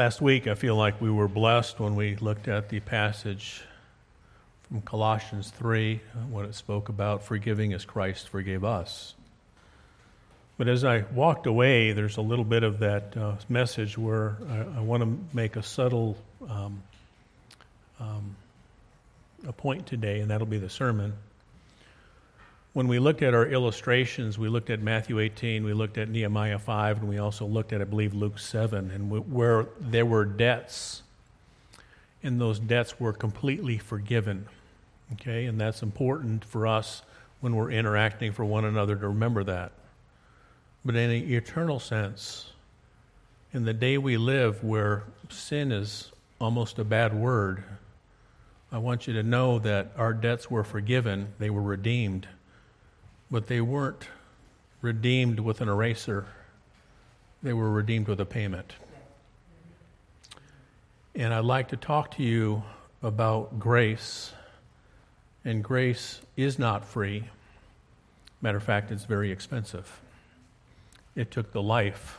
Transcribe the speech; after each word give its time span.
Last 0.00 0.22
week, 0.22 0.46
I 0.46 0.54
feel 0.54 0.76
like 0.76 0.98
we 0.98 1.10
were 1.10 1.28
blessed 1.28 1.78
when 1.78 1.94
we 1.94 2.16
looked 2.16 2.48
at 2.48 2.70
the 2.70 2.80
passage 2.80 3.60
from 4.66 4.80
Colossians 4.80 5.50
3, 5.50 6.00
when 6.30 6.46
it 6.46 6.54
spoke 6.54 6.88
about 6.88 7.22
forgiving 7.22 7.74
as 7.74 7.84
Christ 7.84 8.30
forgave 8.30 8.64
us. 8.64 9.12
But 10.56 10.68
as 10.68 10.86
I 10.86 11.04
walked 11.12 11.46
away, 11.46 11.92
there's 11.92 12.16
a 12.16 12.22
little 12.22 12.46
bit 12.46 12.62
of 12.62 12.78
that 12.78 13.14
uh, 13.14 13.34
message 13.50 13.98
where 13.98 14.38
I, 14.48 14.78
I 14.78 14.80
want 14.80 15.02
to 15.02 15.36
make 15.36 15.56
a 15.56 15.62
subtle 15.62 16.16
um, 16.48 16.82
um, 18.00 18.36
a 19.46 19.52
point 19.52 19.86
today, 19.86 20.20
and 20.20 20.30
that'll 20.30 20.46
be 20.46 20.56
the 20.56 20.70
sermon. 20.70 21.12
When 22.72 22.86
we 22.86 23.00
looked 23.00 23.22
at 23.22 23.34
our 23.34 23.46
illustrations, 23.46 24.38
we 24.38 24.48
looked 24.48 24.70
at 24.70 24.80
Matthew 24.80 25.18
18, 25.18 25.64
we 25.64 25.72
looked 25.72 25.98
at 25.98 26.08
Nehemiah 26.08 26.58
5, 26.58 26.98
and 26.98 27.08
we 27.08 27.18
also 27.18 27.44
looked 27.44 27.72
at, 27.72 27.80
I 27.80 27.84
believe, 27.84 28.14
Luke 28.14 28.38
7, 28.38 28.92
and 28.92 29.10
we, 29.10 29.18
where 29.18 29.66
there 29.80 30.06
were 30.06 30.24
debts, 30.24 31.02
and 32.22 32.40
those 32.40 32.60
debts 32.60 33.00
were 33.00 33.12
completely 33.12 33.76
forgiven. 33.76 34.46
Okay, 35.14 35.46
and 35.46 35.60
that's 35.60 35.82
important 35.82 36.44
for 36.44 36.68
us 36.68 37.02
when 37.40 37.56
we're 37.56 37.72
interacting 37.72 38.30
for 38.30 38.44
one 38.44 38.64
another 38.64 38.94
to 38.94 39.08
remember 39.08 39.42
that. 39.42 39.72
But 40.84 40.94
in 40.94 41.10
an 41.10 41.32
eternal 41.32 41.80
sense, 41.80 42.52
in 43.52 43.64
the 43.64 43.74
day 43.74 43.98
we 43.98 44.16
live 44.16 44.62
where 44.62 45.02
sin 45.28 45.72
is 45.72 46.12
almost 46.40 46.78
a 46.78 46.84
bad 46.84 47.12
word, 47.12 47.64
I 48.70 48.78
want 48.78 49.08
you 49.08 49.14
to 49.14 49.24
know 49.24 49.58
that 49.58 49.90
our 49.96 50.12
debts 50.12 50.48
were 50.48 50.62
forgiven, 50.62 51.32
they 51.40 51.50
were 51.50 51.62
redeemed 51.62 52.28
but 53.30 53.46
they 53.46 53.60
weren't 53.60 54.08
redeemed 54.82 55.40
with 55.40 55.60
an 55.60 55.68
eraser, 55.68 56.26
they 57.42 57.52
were 57.52 57.70
redeemed 57.70 58.08
with 58.08 58.20
a 58.20 58.26
payment. 58.26 58.74
And 61.14 61.34
I'd 61.34 61.44
like 61.44 61.68
to 61.68 61.76
talk 61.76 62.16
to 62.16 62.22
you 62.22 62.62
about 63.02 63.58
grace. 63.58 64.32
And 65.44 65.64
grace 65.64 66.20
is 66.36 66.58
not 66.58 66.84
free. 66.84 67.24
Matter 68.40 68.58
of 68.58 68.62
fact, 68.62 68.90
it's 68.90 69.04
very 69.04 69.30
expensive. 69.30 70.00
It 71.14 71.30
took 71.30 71.52
the 71.52 71.62
life 71.62 72.18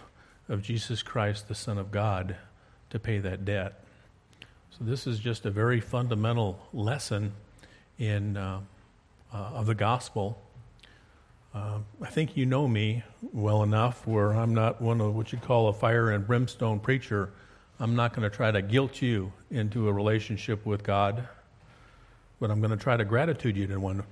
of 0.49 0.61
Jesus 0.61 1.01
Christ, 1.01 1.47
the 1.47 1.55
Son 1.55 1.77
of 1.77 1.91
God, 1.91 2.35
to 2.89 2.99
pay 2.99 3.19
that 3.19 3.45
debt. 3.45 3.83
So, 4.71 4.85
this 4.85 5.07
is 5.07 5.19
just 5.19 5.45
a 5.45 5.51
very 5.51 5.79
fundamental 5.79 6.59
lesson 6.73 7.33
in, 7.97 8.37
uh, 8.37 8.61
uh, 9.33 9.37
of 9.37 9.65
the 9.65 9.75
gospel 9.75 10.41
uh, 11.53 11.79
I 12.01 12.09
think 12.09 12.37
you 12.37 12.45
know 12.45 12.67
me 12.67 13.03
well 13.33 13.63
enough 13.63 14.07
where 14.07 14.31
I'm 14.33 14.53
not 14.53 14.81
one 14.81 15.01
of 15.01 15.15
what 15.15 15.33
you 15.33 15.37
call 15.37 15.67
a 15.67 15.73
fire 15.73 16.11
and 16.11 16.25
brimstone 16.25 16.79
preacher. 16.79 17.29
I'm 17.79 17.95
not 17.95 18.13
going 18.13 18.29
to 18.29 18.35
try 18.35 18.51
to 18.51 18.61
guilt 18.61 19.01
you 19.01 19.33
into 19.49 19.89
a 19.89 19.93
relationship 19.93 20.65
with 20.65 20.83
God, 20.83 21.27
but 22.39 22.51
I'm 22.51 22.61
going 22.61 22.71
to 22.71 22.77
try 22.77 22.95
to 22.95 23.03
gratitude 23.03 23.57
you 23.57 23.67
to 23.67 23.79
one. 23.79 24.03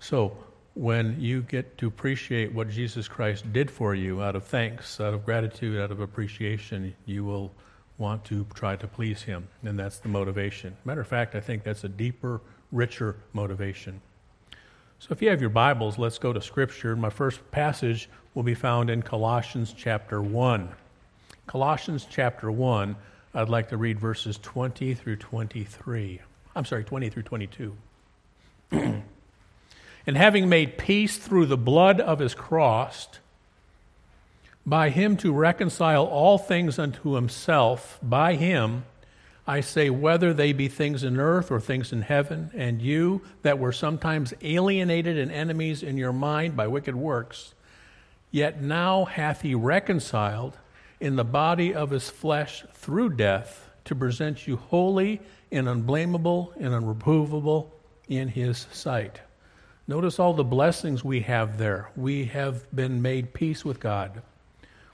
So, 0.00 0.36
when 0.74 1.20
you 1.20 1.42
get 1.42 1.76
to 1.78 1.86
appreciate 1.86 2.50
what 2.52 2.70
Jesus 2.70 3.06
Christ 3.06 3.52
did 3.52 3.70
for 3.70 3.94
you 3.94 4.22
out 4.22 4.34
of 4.34 4.44
thanks, 4.44 5.00
out 5.00 5.12
of 5.12 5.22
gratitude, 5.22 5.78
out 5.78 5.90
of 5.90 6.00
appreciation, 6.00 6.94
you 7.04 7.24
will 7.24 7.52
want 7.98 8.24
to 8.24 8.46
try 8.54 8.76
to 8.76 8.86
please 8.86 9.22
Him. 9.22 9.48
And 9.62 9.78
that's 9.78 9.98
the 9.98 10.08
motivation. 10.08 10.74
Matter 10.86 11.02
of 11.02 11.08
fact, 11.08 11.34
I 11.34 11.40
think 11.40 11.62
that's 11.62 11.84
a 11.84 11.90
deeper, 11.90 12.40
richer 12.70 13.16
motivation. 13.34 14.00
So 15.02 15.08
if 15.10 15.20
you 15.20 15.30
have 15.30 15.40
your 15.40 15.50
Bibles, 15.50 15.98
let's 15.98 16.18
go 16.18 16.32
to 16.32 16.40
Scripture. 16.40 16.94
My 16.94 17.10
first 17.10 17.40
passage 17.50 18.08
will 18.34 18.44
be 18.44 18.54
found 18.54 18.88
in 18.88 19.02
Colossians 19.02 19.74
chapter 19.76 20.22
1. 20.22 20.68
Colossians 21.48 22.06
chapter 22.08 22.52
1, 22.52 22.94
I'd 23.34 23.48
like 23.48 23.70
to 23.70 23.76
read 23.76 23.98
verses 23.98 24.38
20 24.38 24.94
through 24.94 25.16
23. 25.16 26.20
I'm 26.54 26.64
sorry, 26.64 26.84
20 26.84 27.10
through 27.10 27.24
22. 27.24 27.76
and 28.70 29.02
having 30.06 30.48
made 30.48 30.78
peace 30.78 31.18
through 31.18 31.46
the 31.46 31.56
blood 31.56 32.00
of 32.00 32.20
his 32.20 32.36
cross, 32.36 33.08
by 34.64 34.90
him 34.90 35.16
to 35.16 35.32
reconcile 35.32 36.04
all 36.04 36.38
things 36.38 36.78
unto 36.78 37.14
himself, 37.14 37.98
by 38.04 38.36
him 38.36 38.84
I 39.46 39.60
say, 39.60 39.90
whether 39.90 40.32
they 40.32 40.52
be 40.52 40.68
things 40.68 41.02
in 41.02 41.18
earth 41.18 41.50
or 41.50 41.60
things 41.60 41.92
in 41.92 42.02
heaven, 42.02 42.50
and 42.54 42.80
you 42.80 43.22
that 43.42 43.58
were 43.58 43.72
sometimes 43.72 44.32
alienated 44.40 45.18
and 45.18 45.32
enemies 45.32 45.82
in 45.82 45.96
your 45.96 46.12
mind 46.12 46.56
by 46.56 46.68
wicked 46.68 46.94
works, 46.94 47.54
yet 48.30 48.62
now 48.62 49.04
hath 49.04 49.42
he 49.42 49.54
reconciled 49.54 50.56
in 51.00 51.16
the 51.16 51.24
body 51.24 51.74
of 51.74 51.90
his 51.90 52.08
flesh 52.08 52.64
through 52.72 53.10
death 53.10 53.68
to 53.84 53.96
present 53.96 54.46
you 54.46 54.56
holy 54.56 55.20
and 55.50 55.68
unblameable 55.68 56.52
and 56.58 56.72
unreprovable 56.72 57.70
in 58.08 58.28
his 58.28 58.66
sight. 58.70 59.20
Notice 59.88 60.20
all 60.20 60.34
the 60.34 60.44
blessings 60.44 61.04
we 61.04 61.20
have 61.22 61.58
there. 61.58 61.90
We 61.96 62.26
have 62.26 62.72
been 62.74 63.02
made 63.02 63.34
peace 63.34 63.64
with 63.64 63.80
God. 63.80 64.22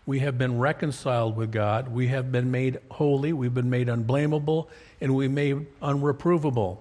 We 0.09 0.21
have 0.21 0.39
been 0.39 0.59
reconciled 0.59 1.37
with 1.37 1.53
God. 1.53 1.89
We 1.89 2.09
have 2.09 2.33
been 2.33 2.51
made 2.51 2.79
holy. 2.91 3.35
We've 3.35 3.53
been 3.53 3.69
made 3.69 3.91
unblameable. 3.91 4.71
And 5.03 5.15
we 5.15 5.29
made 5.29 5.67
unreprovable. 5.83 6.79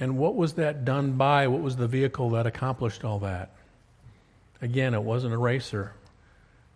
And 0.00 0.18
what 0.18 0.34
was 0.34 0.54
that 0.54 0.84
done 0.84 1.12
by? 1.12 1.46
What 1.46 1.60
was 1.60 1.76
the 1.76 1.86
vehicle 1.86 2.30
that 2.30 2.44
accomplished 2.44 3.04
all 3.04 3.20
that? 3.20 3.54
Again, 4.60 4.94
it 4.94 5.02
wasn't 5.04 5.32
a 5.32 5.38
racer, 5.38 5.92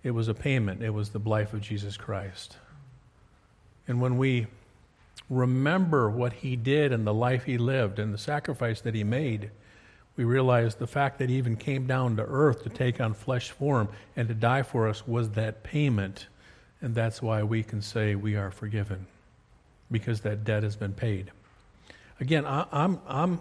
it 0.04 0.12
was 0.12 0.28
a 0.28 0.34
payment. 0.34 0.80
It 0.80 0.90
was 0.90 1.10
the 1.10 1.18
life 1.18 1.52
of 1.52 1.60
Jesus 1.60 1.96
Christ. 1.96 2.56
And 3.88 4.00
when 4.00 4.18
we 4.18 4.46
remember 5.28 6.08
what 6.08 6.34
he 6.34 6.54
did 6.54 6.92
and 6.92 7.04
the 7.04 7.12
life 7.12 7.42
he 7.42 7.58
lived 7.58 7.98
and 7.98 8.14
the 8.14 8.18
sacrifice 8.18 8.80
that 8.82 8.94
he 8.94 9.02
made, 9.02 9.50
we 10.16 10.24
realize 10.24 10.74
the 10.74 10.86
fact 10.86 11.18
that 11.18 11.30
he 11.30 11.36
even 11.36 11.56
came 11.56 11.86
down 11.86 12.16
to 12.16 12.22
earth 12.22 12.64
to 12.64 12.68
take 12.68 13.00
on 13.00 13.14
flesh 13.14 13.50
form 13.50 13.88
and 14.14 14.28
to 14.28 14.34
die 14.34 14.62
for 14.62 14.88
us 14.88 15.06
was 15.06 15.30
that 15.30 15.62
payment. 15.62 16.26
And 16.80 16.94
that's 16.94 17.22
why 17.22 17.42
we 17.42 17.62
can 17.62 17.80
say 17.80 18.14
we 18.14 18.36
are 18.36 18.50
forgiven, 18.50 19.06
because 19.90 20.20
that 20.22 20.44
debt 20.44 20.64
has 20.64 20.76
been 20.76 20.92
paid. 20.92 21.30
Again, 22.20 22.44
I, 22.44 22.66
I'm, 22.70 23.00
I'm, 23.08 23.40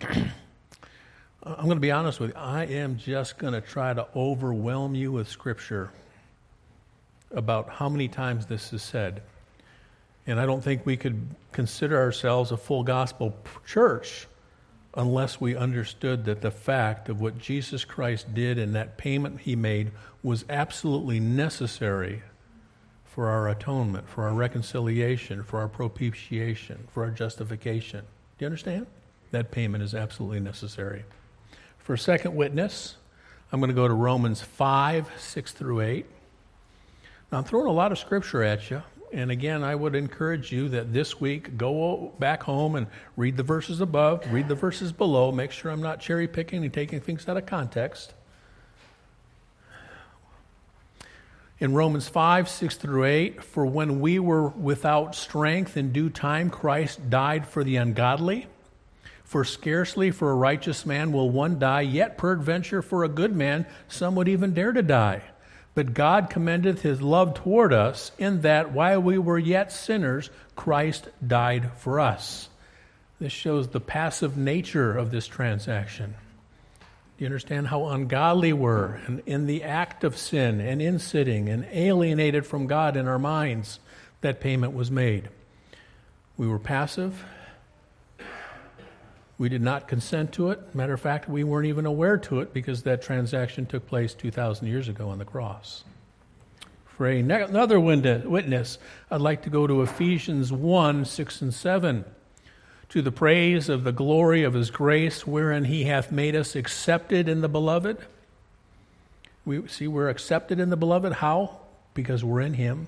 I'm 0.00 1.64
going 1.64 1.76
to 1.76 1.80
be 1.80 1.90
honest 1.90 2.20
with 2.20 2.30
you. 2.30 2.36
I 2.36 2.64
am 2.64 2.96
just 2.96 3.38
going 3.38 3.54
to 3.54 3.60
try 3.60 3.92
to 3.92 4.06
overwhelm 4.14 4.94
you 4.94 5.10
with 5.10 5.28
Scripture 5.28 5.90
about 7.32 7.68
how 7.68 7.88
many 7.88 8.06
times 8.06 8.46
this 8.46 8.72
is 8.72 8.82
said. 8.82 9.22
And 10.26 10.38
I 10.38 10.46
don't 10.46 10.62
think 10.62 10.86
we 10.86 10.96
could 10.96 11.20
consider 11.52 11.98
ourselves 11.98 12.52
a 12.52 12.56
full 12.56 12.84
gospel 12.84 13.36
church 13.66 14.26
unless 14.96 15.40
we 15.40 15.56
understood 15.56 16.24
that 16.24 16.40
the 16.40 16.50
fact 16.50 17.08
of 17.08 17.20
what 17.20 17.38
Jesus 17.38 17.84
Christ 17.84 18.32
did 18.32 18.58
and 18.58 18.74
that 18.74 18.96
payment 18.96 19.40
he 19.40 19.56
made 19.56 19.90
was 20.22 20.44
absolutely 20.48 21.18
necessary 21.20 22.22
for 23.04 23.28
our 23.28 23.48
atonement, 23.48 24.08
for 24.08 24.24
our 24.24 24.34
reconciliation, 24.34 25.42
for 25.42 25.60
our 25.60 25.68
propitiation, 25.68 26.86
for 26.92 27.04
our 27.04 27.10
justification. 27.10 28.00
Do 28.00 28.44
you 28.44 28.46
understand? 28.46 28.86
That 29.30 29.50
payment 29.50 29.82
is 29.82 29.94
absolutely 29.94 30.40
necessary. 30.40 31.04
For 31.78 31.94
a 31.94 31.98
second 31.98 32.34
witness, 32.34 32.96
I'm 33.52 33.60
going 33.60 33.68
to 33.68 33.74
go 33.74 33.86
to 33.86 33.94
Romans 33.94 34.40
5, 34.40 35.10
6 35.16 35.52
through 35.52 35.80
8. 35.80 36.06
Now, 37.30 37.38
I'm 37.38 37.44
throwing 37.44 37.66
a 37.66 37.72
lot 37.72 37.92
of 37.92 37.98
scripture 37.98 38.42
at 38.42 38.70
you. 38.70 38.82
And 39.14 39.30
again, 39.30 39.62
I 39.62 39.76
would 39.76 39.94
encourage 39.94 40.50
you 40.50 40.68
that 40.70 40.92
this 40.92 41.20
week 41.20 41.56
go 41.56 42.12
back 42.18 42.42
home 42.42 42.74
and 42.74 42.88
read 43.16 43.36
the 43.36 43.44
verses 43.44 43.80
above, 43.80 44.26
read 44.32 44.48
the 44.48 44.56
verses 44.56 44.92
below, 44.92 45.30
make 45.30 45.52
sure 45.52 45.70
I'm 45.70 45.80
not 45.80 46.00
cherry 46.00 46.26
picking 46.26 46.64
and 46.64 46.74
taking 46.74 47.00
things 47.00 47.28
out 47.28 47.36
of 47.36 47.46
context. 47.46 48.12
In 51.60 51.74
Romans 51.74 52.08
5, 52.08 52.48
6 52.48 52.76
through 52.76 53.04
8, 53.04 53.44
for 53.44 53.64
when 53.64 54.00
we 54.00 54.18
were 54.18 54.48
without 54.48 55.14
strength 55.14 55.76
in 55.76 55.92
due 55.92 56.10
time, 56.10 56.50
Christ 56.50 57.08
died 57.08 57.46
for 57.46 57.62
the 57.62 57.76
ungodly. 57.76 58.48
For 59.22 59.44
scarcely 59.44 60.10
for 60.10 60.32
a 60.32 60.34
righteous 60.34 60.84
man 60.84 61.12
will 61.12 61.30
one 61.30 61.60
die, 61.60 61.82
yet 61.82 62.18
peradventure 62.18 62.82
for 62.82 63.04
a 63.04 63.08
good 63.08 63.34
man 63.36 63.64
some 63.86 64.16
would 64.16 64.26
even 64.26 64.54
dare 64.54 64.72
to 64.72 64.82
die. 64.82 65.22
But 65.74 65.94
God 65.94 66.30
commendeth 66.30 66.82
his 66.82 67.02
love 67.02 67.34
toward 67.34 67.72
us 67.72 68.12
in 68.18 68.42
that 68.42 68.72
while 68.72 69.00
we 69.00 69.18
were 69.18 69.38
yet 69.38 69.72
sinners, 69.72 70.30
Christ 70.54 71.08
died 71.26 71.72
for 71.76 71.98
us. 71.98 72.48
This 73.20 73.32
shows 73.32 73.68
the 73.68 73.80
passive 73.80 74.36
nature 74.36 74.96
of 74.96 75.10
this 75.10 75.26
transaction. 75.26 76.14
Do 77.16 77.24
you 77.24 77.26
understand 77.26 77.68
how 77.68 77.86
ungodly 77.86 78.52
we 78.52 78.60
were 78.60 79.00
and 79.06 79.22
in 79.26 79.46
the 79.46 79.62
act 79.62 80.04
of 80.04 80.16
sin 80.16 80.60
and 80.60 80.82
in 80.82 80.98
sitting 80.98 81.48
and 81.48 81.66
alienated 81.70 82.44
from 82.44 82.66
God 82.66 82.96
in 82.96 83.06
our 83.06 83.18
minds? 83.18 83.78
That 84.20 84.40
payment 84.40 84.74
was 84.74 84.90
made. 84.90 85.28
We 86.36 86.48
were 86.48 86.58
passive, 86.58 87.24
we 89.36 89.48
did 89.48 89.62
not 89.62 89.88
consent 89.88 90.32
to 90.32 90.50
it. 90.50 90.74
Matter 90.74 90.94
of 90.94 91.00
fact, 91.00 91.28
we 91.28 91.42
weren't 91.42 91.66
even 91.66 91.86
aware 91.86 92.16
to 92.18 92.40
it 92.40 92.54
because 92.54 92.82
that 92.84 93.02
transaction 93.02 93.66
took 93.66 93.86
place 93.86 94.14
2,000 94.14 94.66
years 94.68 94.88
ago 94.88 95.08
on 95.08 95.18
the 95.18 95.24
cross. 95.24 95.84
For 96.96 97.08
another 97.08 97.80
witness, 97.80 98.78
I'd 99.10 99.20
like 99.20 99.42
to 99.42 99.50
go 99.50 99.66
to 99.66 99.82
Ephesians 99.82 100.52
1 100.52 101.04
6 101.04 101.42
and 101.42 101.52
7. 101.52 102.04
To 102.90 103.02
the 103.02 103.10
praise 103.10 103.68
of 103.68 103.82
the 103.82 103.90
glory 103.90 104.44
of 104.44 104.54
his 104.54 104.70
grace, 104.70 105.26
wherein 105.26 105.64
he 105.64 105.84
hath 105.84 106.12
made 106.12 106.36
us 106.36 106.54
accepted 106.54 107.28
in 107.28 107.40
the 107.40 107.48
beloved. 107.48 107.98
We 109.44 109.66
see 109.66 109.88
we're 109.88 110.08
accepted 110.08 110.60
in 110.60 110.70
the 110.70 110.76
beloved. 110.76 111.14
How? 111.14 111.58
Because 111.94 112.22
we're 112.22 112.40
in 112.40 112.54
him. 112.54 112.86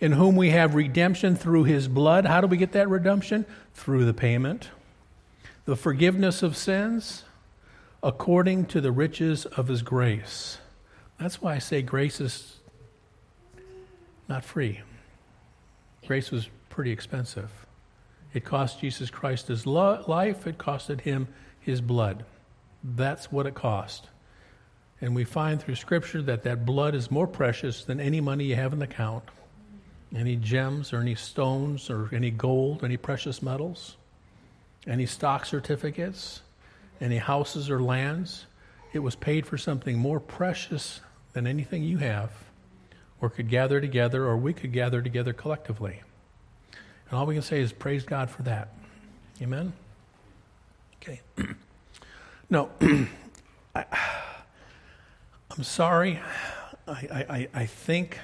In 0.00 0.12
whom 0.12 0.34
we 0.34 0.50
have 0.50 0.74
redemption 0.74 1.36
through 1.36 1.64
his 1.64 1.88
blood. 1.88 2.24
How 2.24 2.40
do 2.40 2.46
we 2.46 2.56
get 2.56 2.72
that 2.72 2.88
redemption? 2.88 3.44
Through 3.74 4.06
the 4.06 4.14
payment. 4.14 4.70
The 5.66 5.76
forgiveness 5.76 6.44
of 6.44 6.56
sins 6.56 7.24
according 8.00 8.66
to 8.66 8.80
the 8.80 8.92
riches 8.92 9.46
of 9.46 9.66
his 9.66 9.82
grace. 9.82 10.58
That's 11.18 11.42
why 11.42 11.54
I 11.54 11.58
say 11.58 11.82
grace 11.82 12.20
is 12.20 12.60
not 14.28 14.44
free. 14.44 14.80
Grace 16.06 16.30
was 16.30 16.48
pretty 16.68 16.92
expensive. 16.92 17.50
It 18.32 18.44
cost 18.44 18.80
Jesus 18.80 19.10
Christ 19.10 19.48
his 19.48 19.66
lo- 19.66 20.04
life, 20.06 20.46
it 20.46 20.56
costed 20.56 21.00
him 21.00 21.26
his 21.58 21.80
blood. 21.80 22.24
That's 22.84 23.32
what 23.32 23.46
it 23.46 23.56
cost. 23.56 24.06
And 25.00 25.16
we 25.16 25.24
find 25.24 25.60
through 25.60 25.74
Scripture 25.74 26.22
that 26.22 26.44
that 26.44 26.64
blood 26.64 26.94
is 26.94 27.10
more 27.10 27.26
precious 27.26 27.84
than 27.84 27.98
any 27.98 28.20
money 28.20 28.44
you 28.44 28.54
have 28.54 28.72
in 28.72 28.78
the 28.78 28.84
account, 28.84 29.24
any 30.14 30.36
gems 30.36 30.92
or 30.92 30.98
any 30.98 31.16
stones 31.16 31.90
or 31.90 32.08
any 32.12 32.30
gold, 32.30 32.84
any 32.84 32.96
precious 32.96 33.42
metals, 33.42 33.96
any 34.86 35.06
stock 35.06 35.44
certificates, 35.44 36.42
any 37.00 37.18
houses 37.18 37.70
or 37.70 37.80
lands. 37.80 38.46
It 38.92 39.00
was 39.00 39.16
paid 39.16 39.46
for 39.46 39.58
something 39.58 39.98
more 39.98 40.20
precious 40.20 41.00
than 41.32 41.46
anything 41.46 41.82
you 41.82 41.98
have 41.98 42.30
or 43.20 43.30
could 43.30 43.48
gather 43.48 43.80
together, 43.80 44.24
or 44.24 44.36
we 44.36 44.52
could 44.52 44.72
gather 44.72 45.00
together 45.00 45.32
collectively. 45.32 46.02
And 47.08 47.18
all 47.18 47.26
we 47.26 47.34
can 47.34 47.42
say 47.42 47.60
is 47.60 47.72
praise 47.72 48.04
God 48.04 48.30
for 48.30 48.42
that. 48.42 48.68
Amen? 49.40 49.72
Okay. 51.02 51.20
no, 52.50 52.70
I, 53.74 53.84
am 55.56 55.64
sorry. 55.64 56.20
I, 56.86 57.26
I, 57.28 57.48
I 57.54 57.66
think 57.66 58.18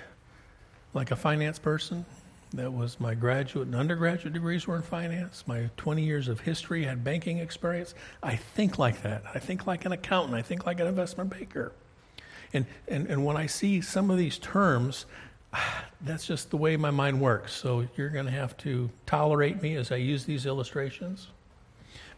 like 0.94 1.11
a 1.11 1.17
finance 1.17 1.59
person. 1.59 2.05
That 2.54 2.72
was 2.72 3.00
my 3.00 3.14
graduate 3.14 3.66
and 3.66 3.75
undergraduate 3.75 4.34
degrees 4.34 4.66
were 4.66 4.76
in 4.76 4.82
finance. 4.82 5.44
My 5.46 5.70
20 5.78 6.02
years 6.02 6.28
of 6.28 6.40
history 6.40 6.84
had 6.84 7.02
banking 7.02 7.38
experience. 7.38 7.94
I 8.22 8.37
think 8.37 8.78
like 8.78 9.02
that. 9.02 9.22
I 9.34 9.38
think 9.38 9.66
like 9.66 9.87
an 9.87 9.93
accountant. 9.93 10.34
I 10.37 10.43
think 10.43 10.66
like 10.66 10.78
an 10.78 10.87
investment 10.87 11.31
banker. 11.31 11.72
And, 12.52 12.66
and, 12.87 13.06
and 13.06 13.25
when 13.25 13.38
I 13.38 13.46
see 13.46 13.81
some 13.81 14.10
of 14.10 14.19
these 14.19 14.38
terms, 14.38 15.06
that's 16.02 16.26
just 16.26 16.50
the 16.50 16.58
way 16.58 16.76
my 16.76 16.90
mind 16.90 17.20
works. 17.20 17.52
So 17.52 17.88
you're 17.96 18.10
going 18.10 18.26
to 18.26 18.32
have 18.32 18.56
to 18.58 18.90
tolerate 19.06 19.62
me 19.62 19.76
as 19.76 19.90
I 19.90 19.96
use 19.96 20.26
these 20.26 20.44
illustrations. 20.44 21.28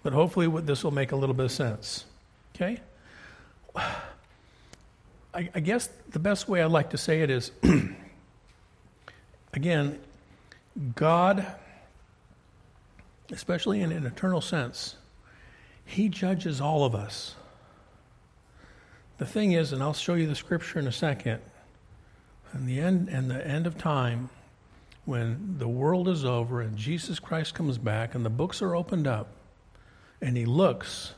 But 0.02 0.12
hopefully, 0.12 0.48
this 0.62 0.82
will 0.84 0.90
make 0.90 1.12
a 1.12 1.16
little 1.16 1.34
bit 1.34 1.44
of 1.44 1.52
sense. 1.52 2.06
Okay? 2.54 2.78
I, 3.76 5.48
I 5.52 5.60
guess 5.60 5.88
the 6.10 6.19
best 6.19 6.48
way 6.48 6.62
I'd 6.62 6.70
like 6.70 6.90
to 6.90 6.98
say 6.98 7.22
it 7.22 7.31
is 7.31 7.50
again, 9.52 9.98
God, 10.94 11.47
especially 13.31 13.81
in 13.81 13.93
an 13.93 14.06
eternal 14.06 14.41
sense, 14.41 14.97
He 15.85 16.09
judges 16.09 16.61
all 16.61 16.85
of 16.85 16.94
us. 16.94 17.37
The 19.19 19.26
thing 19.26 19.53
is, 19.53 19.73
and 19.73 19.82
I'll 19.82 19.94
show 19.94 20.15
you 20.15 20.26
the 20.26 20.35
scripture 20.35 20.79
in 20.79 20.88
a 20.88 20.93
second, 20.93 21.41
in 22.53 22.67
the 22.67 22.81
end 22.81 23.09
and 23.09 23.31
the 23.31 23.47
end 23.47 23.67
of 23.67 23.79
time, 23.79 24.31
when 25.05 25.56
the 25.59 25.69
world 25.69 26.09
is 26.09 26.25
over 26.25 26.61
and 26.61 26.77
Jesus 26.77 27.19
Christ 27.19 27.55
comes 27.55 27.79
back 27.79 28.15
and 28.15 28.25
the 28.25 28.31
books 28.31 28.62
are 28.62 28.75
opened 28.75 29.06
up 29.06 29.29
and 30.20 30.37
he 30.37 30.47
looks, 30.47 31.15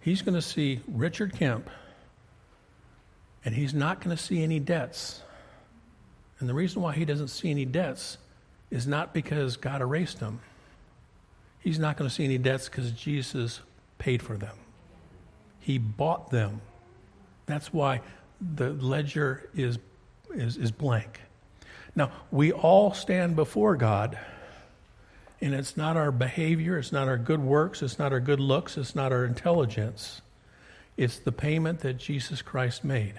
he's 0.00 0.22
going 0.22 0.34
to 0.34 0.42
see 0.42 0.80
Richard 0.88 1.34
Kemp 1.34 1.70
and 3.44 3.54
he's 3.54 3.72
not 3.72 4.00
going 4.00 4.14
to 4.14 4.22
see 4.22 4.42
any 4.42 4.58
debts. 4.58 5.22
And 6.38 6.48
the 6.48 6.54
reason 6.54 6.82
why 6.82 6.94
he 6.94 7.04
doesn't 7.04 7.28
see 7.28 7.50
any 7.50 7.64
debts 7.64 8.18
is 8.72 8.88
not 8.88 9.14
because 9.14 9.56
God 9.56 9.80
erased 9.80 10.18
them. 10.18 10.40
He's 11.60 11.78
not 11.78 11.96
going 11.96 12.10
to 12.10 12.14
see 12.14 12.24
any 12.24 12.38
debts 12.38 12.68
because 12.68 12.90
Jesus 12.90 13.60
paid 13.98 14.20
for 14.20 14.36
them. 14.36 14.56
He 15.60 15.78
bought 15.78 16.32
them 16.32 16.60
that's 17.46 17.72
why 17.72 18.00
the 18.40 18.70
ledger 18.70 19.48
is, 19.54 19.78
is, 20.34 20.56
is 20.56 20.70
blank. 20.70 21.20
Now, 21.94 22.10
we 22.30 22.52
all 22.52 22.94
stand 22.94 23.36
before 23.36 23.76
God, 23.76 24.18
and 25.40 25.54
it's 25.54 25.76
not 25.76 25.96
our 25.96 26.10
behavior, 26.10 26.78
it's 26.78 26.92
not 26.92 27.08
our 27.08 27.18
good 27.18 27.40
works, 27.40 27.82
it's 27.82 27.98
not 27.98 28.12
our 28.12 28.20
good 28.20 28.40
looks, 28.40 28.78
it's 28.78 28.94
not 28.94 29.12
our 29.12 29.24
intelligence. 29.24 30.22
It's 30.96 31.18
the 31.18 31.32
payment 31.32 31.80
that 31.80 31.94
Jesus 31.94 32.42
Christ 32.42 32.84
made. 32.84 33.14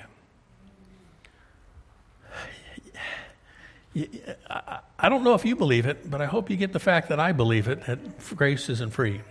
I 3.95 5.09
don't 5.09 5.23
know 5.23 5.35
if 5.35 5.45
you 5.45 5.55
believe 5.55 5.85
it, 5.85 6.09
but 6.09 6.21
I 6.21 6.25
hope 6.25 6.49
you 6.49 6.57
get 6.57 6.73
the 6.73 6.79
fact 6.79 7.09
that 7.09 7.19
I 7.19 7.31
believe 7.31 7.67
it 7.67 7.85
that 7.85 7.99
grace 8.35 8.69
isn't 8.69 8.91
free. 8.91 9.21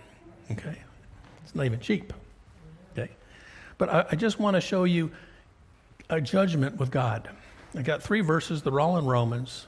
Okay? 0.51 0.77
It's 1.43 1.53
not 1.53 1.65
even 1.65 1.79
cheap. 1.79 2.13
Okay? 2.93 3.11
But 3.77 3.89
I, 3.89 4.05
I 4.11 4.15
just 4.15 4.39
want 4.39 4.55
to 4.55 4.61
show 4.61 4.85
you 4.85 5.11
a 6.09 6.21
judgment 6.21 6.77
with 6.77 6.91
God. 6.91 7.29
I 7.75 7.81
got 7.81 8.03
three 8.03 8.21
verses, 8.21 8.61
they're 8.61 8.79
all 8.79 8.97
in 8.97 9.05
Romans. 9.05 9.67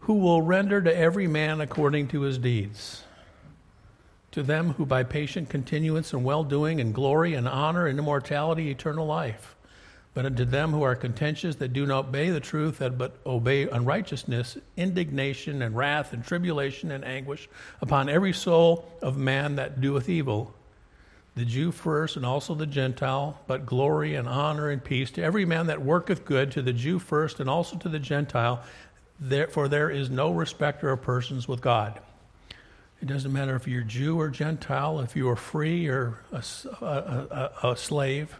Who 0.00 0.14
will 0.14 0.42
render 0.42 0.80
to 0.80 0.96
every 0.96 1.26
man 1.26 1.60
according 1.60 2.08
to 2.08 2.20
his 2.20 2.38
deeds. 2.38 3.02
To 4.32 4.42
them 4.42 4.74
who 4.74 4.86
by 4.86 5.02
patient 5.02 5.48
continuance 5.48 6.12
and 6.12 6.24
well 6.24 6.44
doing 6.44 6.80
and 6.80 6.94
glory 6.94 7.34
and 7.34 7.48
honor 7.48 7.86
and 7.86 7.98
immortality, 7.98 8.70
eternal 8.70 9.06
life. 9.06 9.56
But 10.18 10.26
unto 10.26 10.44
them 10.44 10.72
who 10.72 10.82
are 10.82 10.96
contentious, 10.96 11.54
that 11.54 11.72
do 11.72 11.86
not 11.86 12.06
obey 12.06 12.30
the 12.30 12.40
truth, 12.40 12.78
that 12.78 12.98
but 12.98 13.14
obey 13.24 13.68
unrighteousness, 13.68 14.58
indignation 14.76 15.62
and 15.62 15.76
wrath 15.76 16.12
and 16.12 16.24
tribulation 16.24 16.90
and 16.90 17.04
anguish 17.04 17.48
upon 17.80 18.08
every 18.08 18.32
soul 18.32 18.84
of 19.00 19.16
man 19.16 19.54
that 19.54 19.80
doeth 19.80 20.08
evil, 20.08 20.52
the 21.36 21.44
Jew 21.44 21.70
first 21.70 22.16
and 22.16 22.26
also 22.26 22.56
the 22.56 22.66
Gentile, 22.66 23.38
but 23.46 23.64
glory 23.64 24.16
and 24.16 24.26
honor 24.26 24.70
and 24.70 24.82
peace 24.82 25.12
to 25.12 25.22
every 25.22 25.44
man 25.44 25.68
that 25.68 25.82
worketh 25.82 26.24
good, 26.24 26.50
to 26.50 26.62
the 26.62 26.72
Jew 26.72 26.98
first 26.98 27.38
and 27.38 27.48
also 27.48 27.76
to 27.76 27.88
the 27.88 28.00
Gentile. 28.00 28.64
for 29.50 29.68
there 29.68 29.88
is 29.88 30.10
no 30.10 30.32
respecter 30.32 30.90
of 30.90 31.00
persons 31.00 31.46
with 31.46 31.60
God. 31.60 32.00
It 33.00 33.06
doesn't 33.06 33.32
matter 33.32 33.54
if 33.54 33.68
you're 33.68 33.82
Jew 33.82 34.18
or 34.18 34.30
Gentile, 34.30 34.98
if 34.98 35.14
you 35.14 35.28
are 35.28 35.36
free 35.36 35.86
or 35.86 36.18
a, 36.32 36.42
a, 36.80 37.50
a, 37.62 37.68
a 37.68 37.76
slave. 37.76 38.36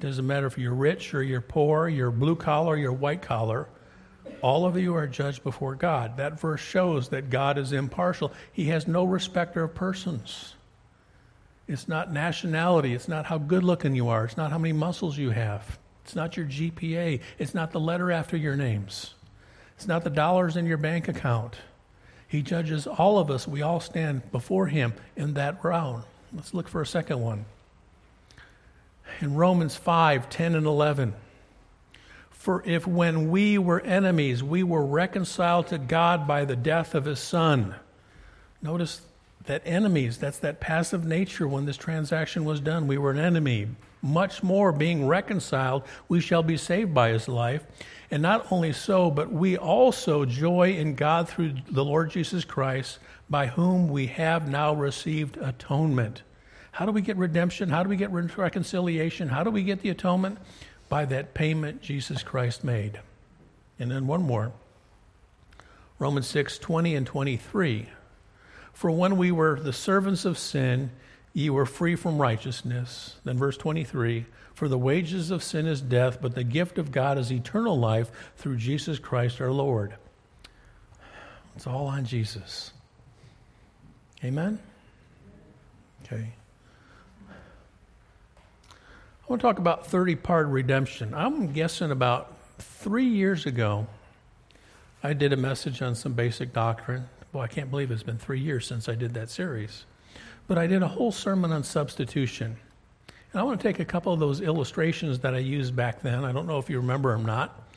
Doesn't 0.00 0.26
matter 0.26 0.46
if 0.46 0.56
you're 0.58 0.74
rich 0.74 1.14
or 1.14 1.22
you're 1.22 1.40
poor, 1.40 1.88
you're 1.88 2.10
blue 2.10 2.36
collar, 2.36 2.76
you're 2.76 2.92
white 2.92 3.22
collar. 3.22 3.68
All 4.42 4.64
of 4.64 4.76
you 4.76 4.94
are 4.94 5.06
judged 5.06 5.42
before 5.42 5.74
God. 5.74 6.16
That 6.16 6.38
verse 6.38 6.60
shows 6.60 7.08
that 7.08 7.30
God 7.30 7.58
is 7.58 7.72
impartial. 7.72 8.32
He 8.52 8.66
has 8.66 8.86
no 8.86 9.04
respecter 9.04 9.64
of 9.64 9.74
persons. 9.74 10.54
It's 11.66 11.88
not 11.88 12.12
nationality. 12.12 12.94
It's 12.94 13.08
not 13.08 13.26
how 13.26 13.38
good 13.38 13.64
looking 13.64 13.94
you 13.94 14.08
are. 14.08 14.24
It's 14.24 14.36
not 14.36 14.52
how 14.52 14.58
many 14.58 14.72
muscles 14.72 15.18
you 15.18 15.30
have. 15.30 15.78
It's 16.04 16.14
not 16.14 16.36
your 16.36 16.46
GPA. 16.46 17.20
It's 17.38 17.54
not 17.54 17.72
the 17.72 17.80
letter 17.80 18.12
after 18.12 18.36
your 18.36 18.56
names. 18.56 19.14
It's 19.76 19.86
not 19.86 20.04
the 20.04 20.10
dollars 20.10 20.56
in 20.56 20.66
your 20.66 20.78
bank 20.78 21.08
account. 21.08 21.56
He 22.26 22.42
judges 22.42 22.86
all 22.86 23.18
of 23.18 23.30
us. 23.30 23.48
We 23.48 23.62
all 23.62 23.80
stand 23.80 24.30
before 24.32 24.66
Him 24.68 24.94
in 25.16 25.34
that 25.34 25.62
round. 25.64 26.04
Let's 26.32 26.54
look 26.54 26.68
for 26.68 26.80
a 26.80 26.86
second 26.86 27.20
one. 27.20 27.44
In 29.20 29.34
Romans 29.34 29.76
5 29.76 30.28
10 30.28 30.54
and 30.54 30.66
11. 30.66 31.14
For 32.30 32.62
if 32.64 32.86
when 32.86 33.30
we 33.30 33.58
were 33.58 33.80
enemies, 33.80 34.42
we 34.42 34.62
were 34.62 34.84
reconciled 34.84 35.66
to 35.68 35.78
God 35.78 36.26
by 36.26 36.44
the 36.44 36.56
death 36.56 36.94
of 36.94 37.04
His 37.04 37.18
Son. 37.18 37.74
Notice 38.62 39.02
that 39.48 39.62
enemies, 39.64 40.18
that's 40.18 40.38
that 40.38 40.60
passive 40.60 41.04
nature 41.04 41.48
when 41.48 41.64
this 41.64 41.76
transaction 41.76 42.44
was 42.44 42.60
done. 42.60 42.86
We 42.86 42.98
were 42.98 43.10
an 43.10 43.18
enemy. 43.18 43.68
Much 44.02 44.42
more 44.42 44.70
being 44.72 45.06
reconciled, 45.06 45.82
we 46.08 46.20
shall 46.20 46.42
be 46.42 46.56
saved 46.56 46.94
by 46.94 47.08
his 47.08 47.28
life. 47.28 47.64
And 48.10 48.22
not 48.22 48.46
only 48.52 48.72
so, 48.72 49.10
but 49.10 49.32
we 49.32 49.56
also 49.56 50.24
joy 50.24 50.72
in 50.72 50.94
God 50.94 51.28
through 51.28 51.54
the 51.70 51.84
Lord 51.84 52.10
Jesus 52.10 52.44
Christ, 52.44 52.98
by 53.28 53.46
whom 53.46 53.88
we 53.88 54.06
have 54.06 54.48
now 54.48 54.74
received 54.74 55.36
atonement. 55.38 56.22
How 56.78 56.86
do 56.86 56.92
we 56.92 57.02
get 57.02 57.16
redemption? 57.16 57.70
How 57.70 57.82
do 57.82 57.88
we 57.88 57.96
get 57.96 58.12
reconciliation? 58.12 59.26
How 59.26 59.42
do 59.42 59.50
we 59.50 59.64
get 59.64 59.80
the 59.80 59.88
atonement? 59.88 60.38
By 60.88 61.06
that 61.06 61.34
payment 61.34 61.82
Jesus 61.82 62.22
Christ 62.22 62.62
made. 62.62 63.00
And 63.80 63.90
then 63.90 64.06
one 64.06 64.22
more 64.22 64.52
Romans 65.98 66.28
6 66.28 66.56
20 66.56 66.94
and 66.94 67.04
23. 67.04 67.88
For 68.72 68.92
when 68.92 69.16
we 69.16 69.32
were 69.32 69.58
the 69.58 69.72
servants 69.72 70.24
of 70.24 70.38
sin, 70.38 70.92
ye 71.32 71.50
were 71.50 71.66
free 71.66 71.96
from 71.96 72.22
righteousness. 72.22 73.16
Then 73.24 73.36
verse 73.38 73.56
23 73.56 74.26
For 74.54 74.68
the 74.68 74.78
wages 74.78 75.32
of 75.32 75.42
sin 75.42 75.66
is 75.66 75.80
death, 75.80 76.22
but 76.22 76.36
the 76.36 76.44
gift 76.44 76.78
of 76.78 76.92
God 76.92 77.18
is 77.18 77.32
eternal 77.32 77.76
life 77.76 78.08
through 78.36 78.58
Jesus 78.58 79.00
Christ 79.00 79.40
our 79.40 79.50
Lord. 79.50 79.96
It's 81.56 81.66
all 81.66 81.88
on 81.88 82.04
Jesus. 82.04 82.70
Amen? 84.22 84.60
Okay. 86.04 86.34
I 89.28 89.30
want 89.30 89.42
to 89.42 89.46
talk 89.46 89.58
about 89.58 89.86
30 89.86 90.14
part 90.14 90.46
redemption. 90.46 91.12
I'm 91.12 91.52
guessing 91.52 91.90
about 91.90 92.32
three 92.58 93.04
years 93.04 93.44
ago, 93.44 93.86
I 95.02 95.12
did 95.12 95.34
a 95.34 95.36
message 95.36 95.82
on 95.82 95.94
some 95.94 96.14
basic 96.14 96.54
doctrine. 96.54 97.06
Well, 97.34 97.42
I 97.42 97.46
can't 97.46 97.70
believe 97.70 97.90
it's 97.90 98.02
been 98.02 98.16
three 98.16 98.40
years 98.40 98.66
since 98.66 98.88
I 98.88 98.94
did 98.94 99.12
that 99.14 99.28
series. 99.28 99.84
But 100.46 100.56
I 100.56 100.66
did 100.66 100.82
a 100.82 100.88
whole 100.88 101.12
sermon 101.12 101.52
on 101.52 101.62
substitution. 101.62 102.56
And 103.32 103.40
I 103.40 103.42
want 103.42 103.60
to 103.60 103.68
take 103.68 103.80
a 103.80 103.84
couple 103.84 104.14
of 104.14 104.18
those 104.18 104.40
illustrations 104.40 105.18
that 105.18 105.34
I 105.34 105.40
used 105.40 105.76
back 105.76 106.00
then. 106.00 106.24
I 106.24 106.32
don't 106.32 106.46
know 106.46 106.58
if 106.58 106.70
you 106.70 106.78
remember 106.78 107.12
them 107.12 107.20
or 107.20 107.26
not, 107.26 107.68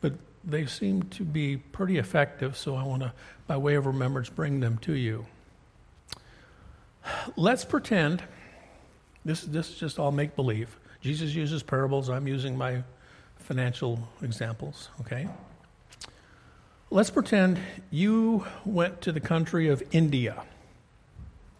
but 0.00 0.12
they 0.44 0.64
seem 0.66 1.02
to 1.02 1.24
be 1.24 1.56
pretty 1.56 1.98
effective, 1.98 2.56
so 2.56 2.76
I 2.76 2.84
want 2.84 3.02
to, 3.02 3.12
by 3.48 3.56
way 3.56 3.74
of 3.74 3.86
remembrance, 3.86 4.28
bring 4.28 4.60
them 4.60 4.78
to 4.82 4.92
you. 4.92 5.26
Let's 7.34 7.64
pretend 7.64 8.22
this, 9.24 9.42
this 9.42 9.70
is 9.70 9.74
just 9.74 9.98
all 9.98 10.12
make 10.12 10.36
believe. 10.36 10.76
Jesus 11.00 11.34
uses 11.34 11.62
parables, 11.62 12.10
I'm 12.10 12.28
using 12.28 12.56
my 12.56 12.82
financial 13.38 13.98
examples, 14.22 14.90
okay? 15.00 15.28
Let's 16.90 17.10
pretend 17.10 17.58
you 17.90 18.44
went 18.64 19.00
to 19.02 19.12
the 19.12 19.20
country 19.20 19.68
of 19.68 19.82
India, 19.92 20.42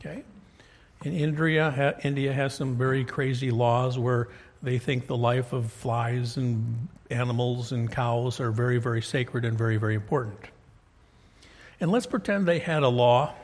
okay? 0.01 0.25
In 1.05 1.15
India, 1.15 1.97
India 2.03 2.33
has 2.33 2.55
some 2.55 2.77
very 2.77 3.05
crazy 3.05 3.51
laws 3.51 3.99
where 3.99 4.29
they 4.63 4.79
think 4.79 5.07
the 5.07 5.17
life 5.17 5.53
of 5.55 5.73
flies 5.73 6.37
and 6.37 6.89
animals 7.11 7.73
and 7.73 7.91
cows 7.91 8.41
are 8.41 8.51
very, 8.51 8.79
very 8.79 9.01
sacred 9.01 9.45
and 9.45 9.57
very, 9.57 9.79
very 9.79 9.95
important. 9.95 10.39
And 11.81 11.91
let's 11.91 12.07
pretend 12.07 12.47
they 12.47 12.59
had 12.59 12.83
a 12.83 12.89
law 12.89 13.35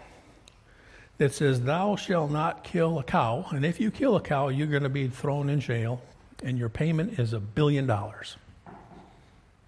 that 1.18 1.34
says, 1.34 1.62
Thou 1.62 1.96
shalt 1.96 2.30
not 2.30 2.64
kill 2.64 2.98
a 2.98 3.02
cow, 3.02 3.46
and 3.50 3.64
if 3.64 3.80
you 3.80 3.90
kill 3.90 4.16
a 4.16 4.20
cow, 4.20 4.48
you're 4.48 4.66
going 4.66 4.82
to 4.82 4.88
be 4.88 5.08
thrown 5.08 5.48
in 5.48 5.60
jail, 5.60 6.02
and 6.42 6.58
your 6.58 6.68
payment 6.68 7.18
is 7.18 7.32
a 7.32 7.40
billion 7.40 7.86
dollars. 7.86 8.36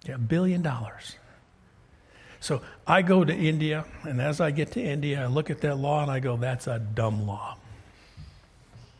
Yeah, 0.05 0.15
a 0.15 0.19
billion 0.19 0.61
dollars. 0.61 1.15
So 2.39 2.61
I 2.87 3.01
go 3.01 3.25
to 3.25 3.33
India, 3.33 3.85
and 4.03 4.21
as 4.21 4.39
I 4.39 4.51
get 4.51 4.71
to 4.73 4.81
India, 4.81 5.23
I 5.23 5.25
look 5.27 5.49
at 5.49 5.61
that 5.61 5.77
law 5.77 6.01
and 6.01 6.11
I 6.11 6.19
go, 6.19 6.37
That's 6.37 6.67
a 6.67 6.79
dumb 6.79 7.25
law. 7.27 7.57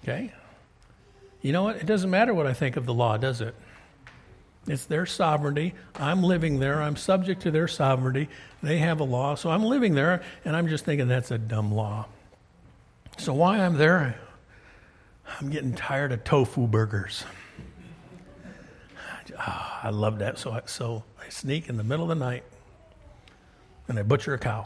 Okay? 0.04 0.34
You 1.42 1.54
know 1.54 1.64
what? 1.64 1.78
It 1.78 1.86
doesn't 1.86 2.10
matter 2.10 2.34
what 2.34 2.48
I 2.48 2.54
think 2.54 2.76
of 2.76 2.86
the 2.86 2.94
law, 2.94 3.18
does 3.18 3.42
it? 3.42 3.56
It's 4.68 4.86
their 4.86 5.06
sovereignty. 5.06 5.74
I'm 5.96 6.22
living 6.22 6.60
there. 6.60 6.82
I'm 6.82 6.98
subject 6.98 7.44
to 7.44 7.52
their 7.52 7.68
sovereignty. 7.68 8.28
They 8.62 8.78
have 8.80 9.00
a 9.00 9.06
law. 9.06 9.36
So 9.36 9.50
I'm 9.50 9.64
living 9.64 9.96
there, 9.96 10.22
and 10.44 10.56
I'm 10.56 10.68
just 10.68 10.84
thinking 10.84 11.08
that's 11.08 11.32
a 11.32 11.38
dumb 11.38 11.74
law. 11.74 12.08
So 13.20 13.34
while 13.34 13.60
I'm 13.60 13.78
there, 13.78 14.18
I'm 15.42 15.50
getting 15.50 15.74
tired 15.74 16.14
of 16.14 16.24
tofu 16.24 16.68
burgers. 16.68 17.26
Oh, 19.38 19.80
I 19.84 19.90
love 19.90 20.20
that. 20.20 20.40
So 20.40 20.52
I, 20.52 20.62
so 20.66 21.04
I 21.22 21.28
sneak 21.28 21.68
in 21.68 21.76
the 21.76 21.84
middle 21.84 22.10
of 22.10 22.18
the 22.18 22.24
night 22.24 22.46
and 23.90 24.00
I 24.00 24.04
butcher 24.04 24.34
a 24.36 24.40
cow. 24.40 24.66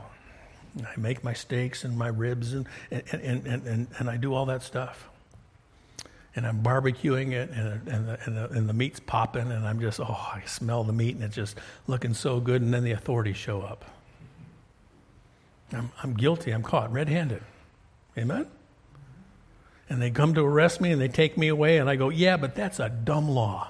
I 0.79 0.99
make 0.99 1.23
my 1.23 1.33
steaks 1.33 1.83
and 1.83 1.97
my 1.97 2.09
ribs 2.09 2.53
and, 2.53 2.67
and, 2.91 3.03
and, 3.11 3.47
and, 3.47 3.87
and, 3.97 4.09
I 4.09 4.17
do 4.17 4.35
all 4.35 4.45
that 4.45 4.61
stuff. 4.61 5.09
And 6.35 6.45
I'm 6.45 6.61
barbecuing 6.61 7.31
it 7.31 7.49
and, 7.49 7.87
and, 7.87 8.07
the, 8.07 8.19
and, 8.25 8.37
the, 8.37 8.49
and 8.51 8.69
the 8.69 8.73
meat's 8.73 8.99
popping 8.99 9.51
and 9.51 9.65
I'm 9.65 9.79
just, 9.79 9.99
oh, 9.99 10.31
I 10.31 10.43
smell 10.45 10.83
the 10.83 10.93
meat 10.93 11.15
and 11.15 11.23
it's 11.23 11.35
just 11.35 11.57
looking 11.87 12.13
so 12.13 12.39
good. 12.39 12.61
And 12.61 12.71
then 12.71 12.83
the 12.83 12.91
authorities 12.91 13.37
show 13.37 13.61
up. 13.61 13.83
I'm, 15.71 15.91
I'm 16.03 16.13
guilty. 16.13 16.51
I'm 16.51 16.61
caught 16.61 16.93
red 16.93 17.09
handed. 17.09 17.41
Amen? 18.17 18.47
And 19.89 20.01
they 20.01 20.11
come 20.11 20.33
to 20.33 20.41
arrest 20.41 20.81
me 20.81 20.91
and 20.91 21.01
they 21.01 21.07
take 21.07 21.37
me 21.37 21.47
away, 21.47 21.77
and 21.77 21.89
I 21.89 21.95
go, 21.95 22.09
Yeah, 22.09 22.37
but 22.37 22.55
that's 22.55 22.79
a 22.79 22.89
dumb 22.89 23.29
law. 23.29 23.69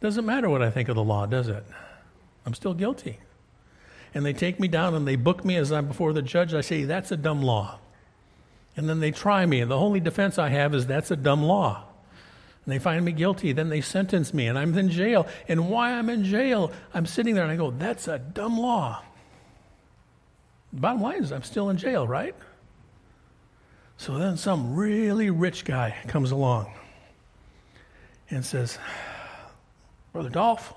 Doesn't 0.00 0.26
matter 0.26 0.48
what 0.48 0.62
I 0.62 0.70
think 0.70 0.88
of 0.88 0.96
the 0.96 1.04
law, 1.04 1.26
does 1.26 1.48
it? 1.48 1.64
I'm 2.44 2.54
still 2.54 2.74
guilty. 2.74 3.18
And 4.14 4.26
they 4.26 4.32
take 4.32 4.58
me 4.58 4.68
down 4.68 4.94
and 4.94 5.06
they 5.06 5.16
book 5.16 5.44
me 5.44 5.56
as 5.56 5.70
I'm 5.72 5.86
before 5.86 6.12
the 6.12 6.22
judge. 6.22 6.54
I 6.54 6.60
say, 6.60 6.84
That's 6.84 7.12
a 7.12 7.16
dumb 7.16 7.42
law. 7.42 7.78
And 8.76 8.88
then 8.88 9.00
they 9.00 9.10
try 9.10 9.44
me, 9.46 9.60
and 9.60 9.70
the 9.70 9.76
only 9.76 10.00
defense 10.00 10.38
I 10.38 10.48
have 10.48 10.74
is 10.74 10.86
that's 10.86 11.10
a 11.10 11.16
dumb 11.16 11.42
law. 11.42 11.84
And 12.64 12.72
they 12.72 12.78
find 12.78 13.04
me 13.04 13.12
guilty. 13.12 13.52
Then 13.52 13.68
they 13.68 13.80
sentence 13.80 14.32
me, 14.32 14.46
and 14.46 14.58
I'm 14.58 14.76
in 14.78 14.88
jail. 14.88 15.26
And 15.48 15.68
why 15.68 15.92
I'm 15.92 16.08
in 16.08 16.24
jail, 16.24 16.72
I'm 16.94 17.06
sitting 17.06 17.34
there 17.34 17.44
and 17.44 17.52
I 17.52 17.56
go, 17.56 17.70
That's 17.70 18.08
a 18.08 18.18
dumb 18.18 18.58
law. 18.58 19.02
Bottom 20.72 21.02
line 21.02 21.22
is, 21.22 21.32
I'm 21.32 21.42
still 21.42 21.68
in 21.68 21.76
jail, 21.76 22.08
right? 22.08 22.34
So 24.02 24.18
then 24.18 24.36
some 24.36 24.74
really 24.74 25.30
rich 25.30 25.64
guy 25.64 25.94
comes 26.08 26.32
along 26.32 26.72
and 28.30 28.44
says, 28.44 28.76
Brother 30.12 30.28
Dolph, 30.28 30.74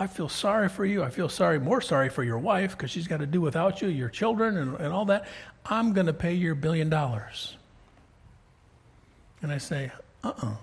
I 0.00 0.08
feel 0.08 0.28
sorry 0.28 0.68
for 0.68 0.84
you. 0.84 1.04
I 1.04 1.10
feel 1.10 1.28
sorry, 1.28 1.60
more 1.60 1.80
sorry 1.80 2.08
for 2.08 2.24
your 2.24 2.40
wife 2.40 2.72
because 2.72 2.90
she's 2.90 3.06
got 3.06 3.18
to 3.18 3.26
do 3.26 3.40
without 3.40 3.80
you, 3.80 3.86
your 3.86 4.08
children, 4.08 4.56
and, 4.56 4.74
and 4.80 4.92
all 4.92 5.04
that. 5.04 5.28
I'm 5.64 5.92
going 5.92 6.08
to 6.08 6.12
pay 6.12 6.34
your 6.34 6.56
billion 6.56 6.90
dollars. 6.90 7.56
And 9.40 9.52
I 9.52 9.58
say, 9.58 9.92
uh 10.24 10.30
uh-uh, 10.30 10.46
uh, 10.48 10.56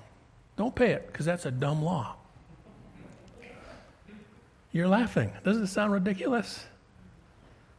do 0.58 0.64
not 0.66 0.76
pay 0.76 0.92
it 0.92 1.08
because 1.08 1.26
that's 1.26 1.46
a 1.46 1.52
dumb 1.52 1.82
law. 1.82 2.18
You're 4.74 4.90
laughing. 4.90 5.32
Doesn't 5.46 5.64
it 5.64 5.68
sound 5.68 5.94
ridiculous? 5.94 6.66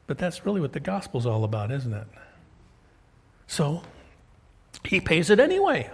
But 0.07 0.17
that's 0.17 0.47
really 0.47 0.63
what 0.63 0.73
the 0.73 0.81
gospel's 0.81 1.27
all 1.27 1.45
about, 1.45 1.71
isn't 1.71 1.93
it? 1.93 2.07
So 3.47 3.83
he 4.85 5.01
pays 5.01 5.31
it 5.31 5.41
anyway. 5.41 5.91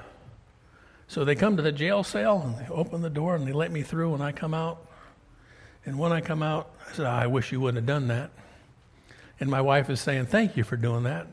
So 1.07 1.25
they 1.25 1.35
come 1.35 1.57
to 1.57 1.62
the 1.62 1.73
jail 1.73 2.05
cell 2.05 2.43
and 2.43 2.57
they 2.59 2.71
open 2.73 3.00
the 3.00 3.11
door 3.11 3.35
and 3.35 3.47
they 3.47 3.52
let 3.52 3.71
me 3.71 3.83
through 3.83 4.14
and 4.14 4.23
I 4.23 4.33
come 4.33 4.55
out. 4.55 4.87
And 5.85 5.99
when 5.99 6.12
I 6.12 6.21
come 6.21 6.43
out, 6.43 6.71
I 6.87 6.93
said, 6.93 7.07
ah, 7.07 7.19
I 7.19 7.26
wish 7.26 7.50
you 7.50 7.61
wouldn't 7.61 7.76
have 7.76 7.87
done 7.87 8.09
that. 8.09 8.31
And 9.40 9.50
my 9.50 9.61
wife 9.61 9.88
is 9.88 10.00
saying, 10.00 10.26
Thank 10.26 10.57
you 10.57 10.64
for 10.64 10.76
doing 10.76 11.05
that. 11.05 11.26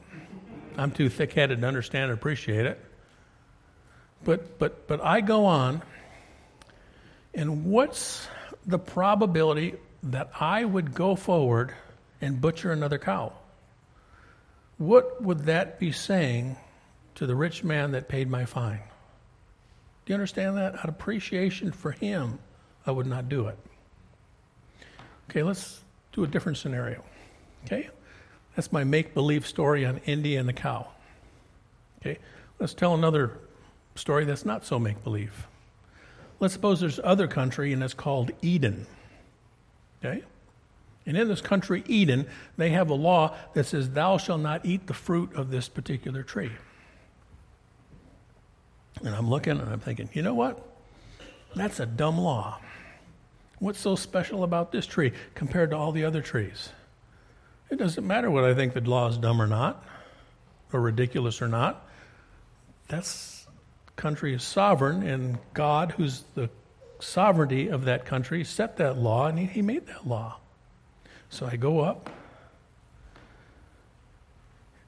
I'm 0.77 0.91
too 0.91 1.09
thick 1.09 1.33
headed 1.33 1.61
to 1.61 1.67
understand 1.67 2.11
and 2.11 2.13
appreciate 2.13 2.65
it. 2.65 2.79
But, 4.23 4.59
but, 4.59 4.87
but 4.87 5.03
I 5.03 5.21
go 5.21 5.45
on, 5.45 5.81
and 7.33 7.65
what's 7.65 8.27
the 8.65 8.79
probability 8.79 9.75
that 10.03 10.31
I 10.39 10.65
would 10.65 10.93
go 10.93 11.15
forward 11.15 11.73
and 12.21 12.39
butcher 12.39 12.71
another 12.71 12.97
cow? 12.97 13.33
What 14.77 15.21
would 15.21 15.45
that 15.45 15.79
be 15.79 15.91
saying 15.91 16.57
to 17.15 17.25
the 17.25 17.35
rich 17.35 17.63
man 17.63 17.91
that 17.91 18.09
paid 18.09 18.29
my 18.29 18.45
fine? 18.45 18.81
Do 20.05 20.11
you 20.11 20.15
understand 20.15 20.57
that? 20.57 20.75
Out 20.75 20.85
of 20.85 20.89
appreciation 20.89 21.71
for 21.71 21.91
him, 21.91 22.39
I 22.85 22.91
would 22.91 23.07
not 23.07 23.29
do 23.29 23.47
it. 23.47 23.57
Okay, 25.29 25.43
let's 25.43 25.81
do 26.11 26.23
a 26.23 26.27
different 26.27 26.57
scenario. 26.57 27.03
Okay? 27.65 27.89
That's 28.55 28.71
my 28.71 28.83
make 28.83 29.13
believe 29.13 29.47
story 29.47 29.85
on 29.85 29.97
India 30.05 30.39
and 30.39 30.47
the 30.47 30.53
cow. 30.53 30.87
Okay? 32.01 32.19
Let's 32.59 32.73
tell 32.73 32.93
another 32.93 33.39
story 33.95 34.25
that's 34.25 34.45
not 34.45 34.65
so 34.65 34.77
make 34.77 35.03
believe. 35.03 35.47
Let's 36.39 36.53
suppose 36.53 36.79
there's 36.79 36.99
other 37.03 37.27
country 37.27 37.73
and 37.73 37.81
it's 37.81 37.93
called 37.93 38.31
Eden. 38.41 38.85
Okay? 40.03 40.23
And 41.05 41.15
in 41.17 41.27
this 41.27 41.41
country, 41.41 41.83
Eden, 41.87 42.25
they 42.57 42.69
have 42.71 42.89
a 42.89 42.95
law 42.95 43.35
that 43.53 43.65
says, 43.65 43.91
Thou 43.91 44.17
shalt 44.17 44.41
not 44.41 44.65
eat 44.65 44.87
the 44.87 44.93
fruit 44.93 45.33
of 45.35 45.51
this 45.51 45.69
particular 45.69 46.23
tree. 46.23 46.51
And 49.03 49.13
I'm 49.13 49.29
looking 49.29 49.59
and 49.59 49.69
I'm 49.69 49.79
thinking, 49.79 50.09
you 50.13 50.21
know 50.21 50.33
what? 50.33 50.59
That's 51.55 51.79
a 51.79 51.85
dumb 51.85 52.17
law. 52.17 52.59
What's 53.59 53.79
so 53.79 53.95
special 53.95 54.43
about 54.43 54.71
this 54.71 54.85
tree 54.85 55.13
compared 55.33 55.71
to 55.71 55.77
all 55.77 55.91
the 55.91 56.05
other 56.05 56.21
trees? 56.21 56.69
It 57.69 57.77
doesn't 57.77 58.05
matter 58.05 58.29
what 58.29 58.43
I 58.43 58.53
think 58.53 58.73
the 58.73 58.81
law 58.81 59.07
is 59.07 59.17
dumb 59.17 59.41
or 59.41 59.47
not, 59.47 59.83
or 60.71 60.81
ridiculous 60.81 61.41
or 61.41 61.47
not. 61.47 61.87
That's 62.87 63.47
country 63.95 64.33
is 64.33 64.43
sovereign, 64.43 65.03
and 65.03 65.37
God, 65.53 65.91
who's 65.93 66.23
the 66.35 66.49
sovereignty 66.99 67.69
of 67.69 67.85
that 67.85 68.05
country, 68.05 68.43
set 68.43 68.77
that 68.77 68.97
law, 68.97 69.27
and 69.27 69.39
he, 69.39 69.45
he 69.45 69.61
made 69.61 69.87
that 69.87 70.05
law. 70.07 70.37
So 71.35 71.45
I 71.45 71.57
go 71.57 71.81
up. 71.81 72.09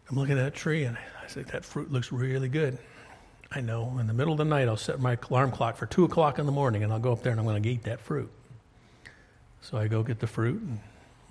I'm 0.10 0.16
looking 0.16 0.40
at 0.40 0.44
that 0.46 0.56
tree 0.56 0.86
and 0.86 0.96
I 0.98 1.28
say, 1.28 1.42
that 1.42 1.66
fruit 1.66 1.92
looks 1.92 2.10
really 2.14 2.48
good. 2.48 2.78
I 3.52 3.60
know. 3.60 3.98
In 4.00 4.08
the 4.08 4.14
middle 4.14 4.32
of 4.32 4.38
the 4.38 4.46
night, 4.46 4.70
I'll 4.70 4.78
set 4.78 5.02
my 5.02 5.18
alarm 5.30 5.52
clock 5.52 5.76
for 5.76 5.88
2 5.88 6.06
o'clock 6.06 6.40
in 6.40 6.46
the 6.46 6.54
morning 6.54 6.86
and 6.86 6.94
I'll 6.94 7.00
go 7.00 7.12
up 7.12 7.22
there 7.22 7.34
and 7.34 7.40
I'm 7.42 7.46
going 7.46 7.62
to 7.62 7.70
eat 7.70 7.84
that 7.84 8.00
fruit. 8.00 8.32
So 9.60 9.78
I 9.78 9.90
go 9.90 10.04
get 10.04 10.20
the 10.20 10.28
fruit 10.28 10.62
and 10.62 10.80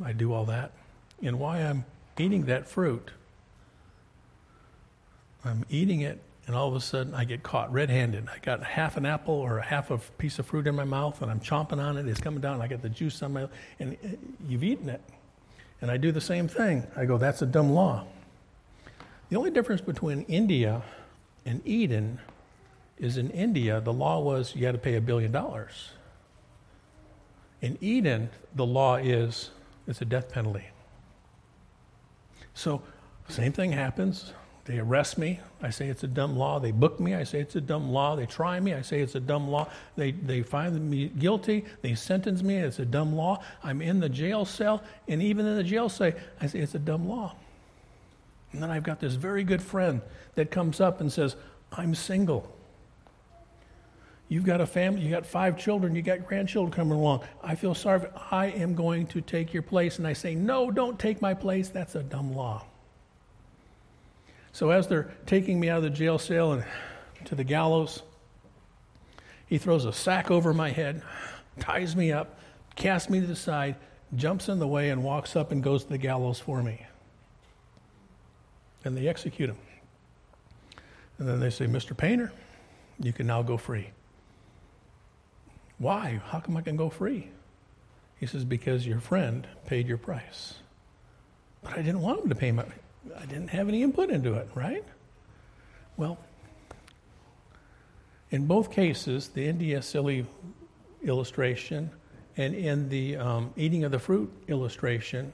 I 0.04 0.12
do 0.12 0.35
all 0.35 0.44
that. 0.44 0.73
And 1.23 1.40
while 1.40 1.66
I'm 1.66 1.87
eating 2.18 2.44
that 2.44 2.68
fruit, 2.68 3.11
I'm 5.46 5.64
eating 5.70 6.02
it, 6.02 6.23
and 6.47 6.55
all 6.55 6.69
of 6.69 6.75
a 6.75 6.81
sudden 6.81 7.15
I 7.15 7.25
get 7.25 7.43
caught 7.43 7.73
red 7.73 7.91
handed. 7.91 8.29
I 8.29 8.38
got 8.38 8.62
half 8.62 8.97
an 8.97 9.05
apple 9.05 9.35
or 9.35 9.59
a 9.59 9.65
half 9.65 9.91
a 9.91 9.99
piece 9.99 10.38
of 10.38 10.47
fruit 10.47 10.67
in 10.67 10.75
my 10.75 10.85
mouth, 10.85 11.21
and 11.23 11.31
I'm 11.31 11.41
chomping 11.41 11.83
on 11.83 11.97
it. 11.97 12.07
It's 12.07 12.21
coming 12.21 12.41
down, 12.41 12.61
I 12.61 12.69
get 12.69 12.83
the 12.83 12.88
juice 12.88 13.23
on 13.23 13.33
my, 13.33 13.49
and 13.81 13.97
uh, 14.05 14.09
you've 14.49 14.65
eaten 14.65 14.88
it. 14.88 15.03
And 15.81 15.91
I 15.91 15.97
do 15.97 16.12
the 16.12 16.21
same 16.21 16.49
thing. 16.49 16.87
I 16.97 17.05
go, 17.05 17.19
that's 17.19 17.43
a 17.43 17.47
dumb 17.47 17.71
law. 17.71 18.05
The 19.29 19.37
only 19.37 19.50
difference 19.50 19.81
between 19.81 20.23
India 20.23 20.83
and 21.45 21.61
Eden 21.67 22.21
is 22.99 23.19
in 23.19 23.31
India, 23.31 23.81
the 23.81 23.93
law 23.93 24.21
was 24.21 24.55
you 24.55 24.65
had 24.65 24.73
to 24.73 24.79
pay 24.79 24.95
a 24.95 25.00
billion 25.00 25.33
dollars. 25.33 25.91
In 27.61 27.76
Eden, 27.81 28.31
the 28.55 28.65
law 28.65 28.97
is 28.97 29.50
it's 29.87 30.00
a 30.00 30.05
death 30.05 30.31
penalty. 30.31 30.65
So, 32.55 32.83
same 33.29 33.53
thing 33.53 33.73
happens. 33.73 34.33
They 34.66 34.80
arrest 34.80 35.16
me. 35.16 35.38
I 35.62 35.70
say 35.70 35.87
it's 35.87 36.02
a 36.02 36.08
dumb 36.08 36.37
law. 36.37 36.58
They 36.58 36.73
book 36.73 36.99
me. 36.99 37.14
I 37.14 37.23
say 37.23 37.38
it's 37.38 37.54
a 37.54 37.61
dumb 37.61 37.90
law. 37.90 38.16
They 38.16 38.26
try 38.26 38.58
me. 38.58 38.75
I 38.75 38.82
say 38.82 39.00
it's 39.00 39.14
a 39.14 39.20
dumb 39.20 39.49
law. 39.49 39.68
They, 39.94 40.11
they 40.11 40.42
find 40.42 40.90
me 40.90 41.06
guilty. 41.06 41.64
They 41.82 41.94
sentence 41.94 42.42
me. 42.42 42.56
It's 42.56 42.80
a 42.80 42.85
dumb 42.85 43.14
law. 43.14 43.42
I'm 43.62 43.80
in 43.80 44.00
the 44.00 44.08
jail 44.08 44.44
cell. 44.44 44.82
And 45.06 45.23
even 45.23 45.46
in 45.46 45.56
the 45.56 45.62
jail 45.62 45.88
cell, 45.88 46.12
I 46.40 46.49
say 46.49 46.58
it's 46.58 46.75
a 46.75 46.80
dumb 46.80 47.08
law. 47.08 47.37
And 48.52 48.61
then 48.61 48.70
I've 48.70 48.82
got 48.82 48.99
this 48.99 49.14
very 49.14 49.44
good 49.44 49.62
friend 49.62 50.00
that 50.35 50.50
comes 50.50 50.80
up 50.80 51.00
and 51.00 51.12
says, 51.12 51.37
I'm 51.70 51.94
single. 51.94 52.52
You've 54.28 54.44
got 54.44 54.61
a 54.61 54.66
family, 54.66 55.02
you 55.02 55.11
got 55.11 55.25
five 55.25 55.56
children, 55.56 55.94
you 55.94 56.02
got 56.02 56.26
grandchildren 56.26 56.73
coming 56.73 56.99
along. 56.99 57.23
I 57.40 57.54
feel 57.54 57.75
sorry. 57.75 58.08
I 58.32 58.46
am 58.46 58.75
going 58.75 59.06
to 59.08 59.20
take 59.20 59.54
your 59.54 59.62
place. 59.62 59.99
And 59.99 60.06
I 60.08 60.12
say, 60.14 60.35
No, 60.35 60.73
don't 60.73 60.99
take 60.99 61.23
my 61.23 61.35
place. 61.35 61.68
That's 61.68 61.94
a 61.94 62.02
dumb 62.02 62.35
law. 62.35 62.64
So 64.56 64.70
as 64.70 64.86
they're 64.86 65.10
taking 65.26 65.60
me 65.60 65.68
out 65.68 65.76
of 65.76 65.82
the 65.82 65.90
jail 65.90 66.18
cell 66.18 66.54
and 66.54 66.64
to 67.26 67.34
the 67.34 67.44
gallows, 67.44 68.02
he 69.46 69.58
throws 69.58 69.84
a 69.84 69.92
sack 69.92 70.30
over 70.30 70.54
my 70.54 70.70
head, 70.70 71.02
ties 71.60 71.94
me 71.94 72.10
up, 72.10 72.38
casts 72.75 73.10
me 73.10 73.20
to 73.20 73.26
the 73.26 73.36
side, 73.36 73.76
jumps 74.14 74.48
in 74.48 74.58
the 74.58 74.66
way, 74.66 74.88
and 74.88 75.04
walks 75.04 75.36
up 75.36 75.52
and 75.52 75.62
goes 75.62 75.84
to 75.84 75.90
the 75.90 75.98
gallows 75.98 76.40
for 76.40 76.62
me. 76.62 76.86
And 78.82 78.96
they 78.96 79.08
execute 79.08 79.50
him. 79.50 79.58
And 81.18 81.28
then 81.28 81.38
they 81.38 81.50
say, 81.50 81.66
Mr. 81.66 81.94
Painter, 81.94 82.32
you 82.98 83.12
can 83.12 83.26
now 83.26 83.42
go 83.42 83.58
free. 83.58 83.90
Why? 85.76 86.18
How 86.28 86.40
come 86.40 86.56
I 86.56 86.62
can 86.62 86.76
go 86.76 86.88
free? 86.88 87.28
He 88.18 88.25
says, 88.25 88.42
Because 88.42 88.86
your 88.86 89.00
friend 89.00 89.46
paid 89.66 89.86
your 89.86 89.98
price. 89.98 90.54
But 91.62 91.75
I 91.75 91.82
didn't 91.82 92.00
want 92.00 92.22
him 92.22 92.30
to 92.30 92.34
pay 92.34 92.52
my 92.52 92.64
I 93.16 93.26
didn't 93.26 93.48
have 93.48 93.68
any 93.68 93.82
input 93.82 94.10
into 94.10 94.34
it, 94.34 94.48
right? 94.54 94.84
Well, 95.96 96.18
in 98.30 98.46
both 98.46 98.70
cases, 98.70 99.28
the 99.28 99.46
India 99.46 99.82
silly 99.82 100.26
illustration 101.02 101.90
and 102.36 102.54
in 102.54 102.88
the 102.88 103.16
um, 103.16 103.52
eating 103.56 103.84
of 103.84 103.92
the 103.92 103.98
fruit 103.98 104.30
illustration, 104.48 105.32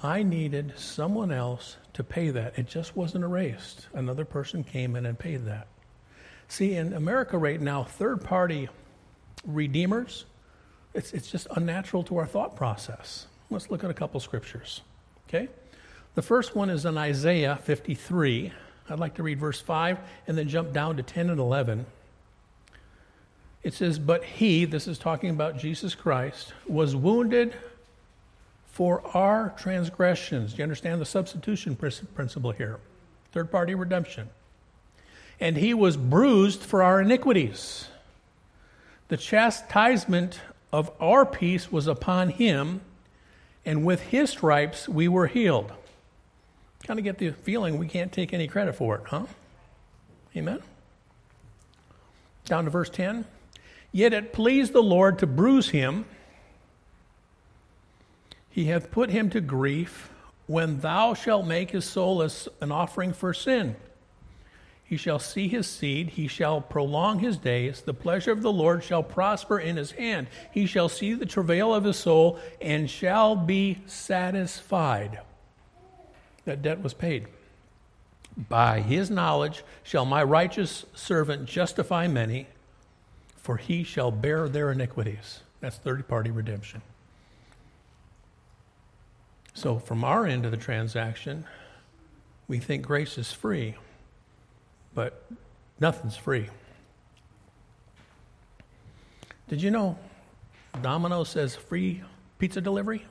I 0.00 0.24
needed 0.24 0.74
someone 0.76 1.30
else 1.30 1.76
to 1.92 2.02
pay 2.02 2.30
that. 2.30 2.58
It 2.58 2.66
just 2.66 2.96
wasn't 2.96 3.24
erased. 3.24 3.86
Another 3.94 4.24
person 4.24 4.64
came 4.64 4.96
in 4.96 5.06
and 5.06 5.16
paid 5.16 5.44
that. 5.46 5.68
See, 6.48 6.74
in 6.74 6.92
America 6.92 7.38
right 7.38 7.60
now, 7.60 7.84
third 7.84 8.24
party 8.24 8.68
redeemers, 9.46 10.24
it's, 10.92 11.12
it's 11.12 11.30
just 11.30 11.46
unnatural 11.52 12.02
to 12.04 12.16
our 12.18 12.26
thought 12.26 12.56
process. 12.56 13.26
Let's 13.48 13.70
look 13.70 13.84
at 13.84 13.90
a 13.90 13.94
couple 13.94 14.18
scriptures. 14.18 14.82
Okay? 15.28 15.48
The 16.14 16.22
first 16.22 16.54
one 16.54 16.68
is 16.68 16.84
in 16.84 16.98
Isaiah 16.98 17.58
53. 17.62 18.52
I'd 18.90 18.98
like 18.98 19.14
to 19.14 19.22
read 19.22 19.38
verse 19.40 19.60
5 19.60 19.98
and 20.26 20.36
then 20.36 20.48
jump 20.48 20.72
down 20.72 20.96
to 20.98 21.02
10 21.02 21.30
and 21.30 21.40
11. 21.40 21.86
It 23.62 23.72
says, 23.72 23.98
But 23.98 24.24
he, 24.24 24.66
this 24.66 24.86
is 24.86 24.98
talking 24.98 25.30
about 25.30 25.56
Jesus 25.56 25.94
Christ, 25.94 26.52
was 26.66 26.94
wounded 26.94 27.54
for 28.66 29.02
our 29.16 29.54
transgressions. 29.56 30.52
Do 30.52 30.58
you 30.58 30.62
understand 30.64 31.00
the 31.00 31.06
substitution 31.06 31.76
principle 31.76 32.52
here? 32.52 32.78
Third 33.32 33.50
party 33.50 33.74
redemption. 33.74 34.28
And 35.40 35.56
he 35.56 35.72
was 35.72 35.96
bruised 35.96 36.60
for 36.60 36.82
our 36.82 37.00
iniquities. 37.00 37.88
The 39.08 39.16
chastisement 39.16 40.40
of 40.72 40.90
our 41.00 41.24
peace 41.24 41.72
was 41.72 41.86
upon 41.86 42.30
him, 42.30 42.82
and 43.64 43.84
with 43.84 44.00
his 44.00 44.30
stripes 44.30 44.88
we 44.88 45.08
were 45.08 45.26
healed. 45.26 45.72
Kind 46.86 46.98
of 46.98 47.04
get 47.04 47.18
the 47.18 47.30
feeling 47.30 47.78
we 47.78 47.86
can't 47.86 48.12
take 48.12 48.32
any 48.32 48.48
credit 48.48 48.74
for 48.74 48.96
it, 48.96 49.02
huh? 49.06 49.26
Amen? 50.36 50.60
Down 52.44 52.64
to 52.64 52.70
verse 52.70 52.90
10. 52.90 53.24
Yet 53.92 54.12
it 54.12 54.32
pleased 54.32 54.72
the 54.72 54.82
Lord 54.82 55.18
to 55.20 55.26
bruise 55.26 55.68
him. 55.68 56.06
He 58.48 58.66
hath 58.66 58.90
put 58.90 59.10
him 59.10 59.30
to 59.30 59.40
grief 59.40 60.10
when 60.46 60.80
thou 60.80 61.14
shalt 61.14 61.46
make 61.46 61.70
his 61.70 61.84
soul 61.84 62.20
an 62.60 62.72
offering 62.72 63.12
for 63.12 63.32
sin. 63.32 63.76
He 64.84 64.96
shall 64.96 65.18
see 65.18 65.48
his 65.48 65.66
seed, 65.66 66.10
he 66.10 66.26
shall 66.26 66.60
prolong 66.60 67.20
his 67.20 67.38
days. 67.38 67.80
The 67.80 67.94
pleasure 67.94 68.32
of 68.32 68.42
the 68.42 68.52
Lord 68.52 68.84
shall 68.84 69.02
prosper 69.02 69.58
in 69.58 69.76
his 69.76 69.92
hand. 69.92 70.26
He 70.52 70.66
shall 70.66 70.90
see 70.90 71.14
the 71.14 71.24
travail 71.24 71.72
of 71.72 71.84
his 71.84 71.96
soul 71.96 72.38
and 72.60 72.90
shall 72.90 73.36
be 73.36 73.78
satisfied. 73.86 75.20
That 76.44 76.62
debt 76.62 76.82
was 76.82 76.94
paid. 76.94 77.26
By 78.48 78.80
his 78.80 79.10
knowledge 79.10 79.62
shall 79.82 80.04
my 80.04 80.22
righteous 80.22 80.86
servant 80.94 81.46
justify 81.46 82.08
many, 82.08 82.46
for 83.36 83.56
he 83.56 83.84
shall 83.84 84.10
bear 84.10 84.48
their 84.48 84.72
iniquities. 84.72 85.40
That's 85.60 85.76
third 85.76 86.08
party 86.08 86.30
redemption. 86.30 86.82
So, 89.54 89.78
from 89.78 90.02
our 90.02 90.26
end 90.26 90.46
of 90.46 90.50
the 90.50 90.56
transaction, 90.56 91.44
we 92.48 92.58
think 92.58 92.86
grace 92.86 93.18
is 93.18 93.32
free 93.32 93.76
but 94.94 95.24
nothing's 95.80 96.16
free. 96.16 96.48
Did 99.48 99.62
you 99.62 99.70
know 99.70 99.98
Domino 100.80 101.24
says 101.24 101.54
free 101.56 102.02
pizza 102.38 102.60
delivery? 102.60 103.04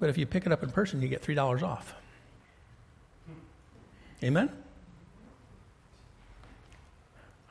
But 0.00 0.08
if 0.08 0.18
you 0.18 0.26
pick 0.26 0.46
it 0.46 0.52
up 0.52 0.62
in 0.62 0.70
person, 0.70 1.00
you 1.00 1.08
get 1.08 1.22
$3 1.22 1.62
off. 1.62 1.94
Amen? 4.24 4.50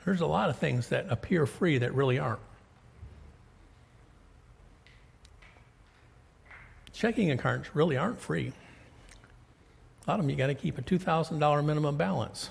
There's 0.03 0.21
a 0.21 0.25
lot 0.25 0.49
of 0.49 0.57
things 0.57 0.89
that 0.89 1.05
appear 1.09 1.45
free 1.45 1.77
that 1.77 1.93
really 1.93 2.17
aren't. 2.17 2.39
Checking 6.91 7.31
accounts 7.31 7.75
really 7.75 7.95
aren't 7.95 8.19
free. 8.19 8.51
A 10.05 10.09
lot 10.09 10.19
of 10.19 10.25
them 10.25 10.29
you 10.31 10.35
got 10.35 10.47
to 10.47 10.55
keep 10.55 10.77
a 10.77 10.81
$2,000 10.81 11.63
minimum 11.63 11.95
balance. 11.95 12.49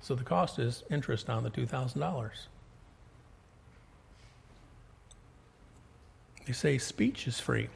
So 0.00 0.14
the 0.14 0.24
cost 0.24 0.60
is 0.60 0.84
interest 0.90 1.28
on 1.28 1.42
the 1.42 1.50
$2,000. 1.50 2.30
They 6.46 6.52
say 6.52 6.78
speech 6.78 7.26
is 7.26 7.40
free. 7.40 7.68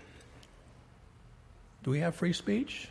Do 1.83 1.91
we 1.91 2.01
have 2.01 2.15
free 2.15 2.33
speech? 2.33 2.89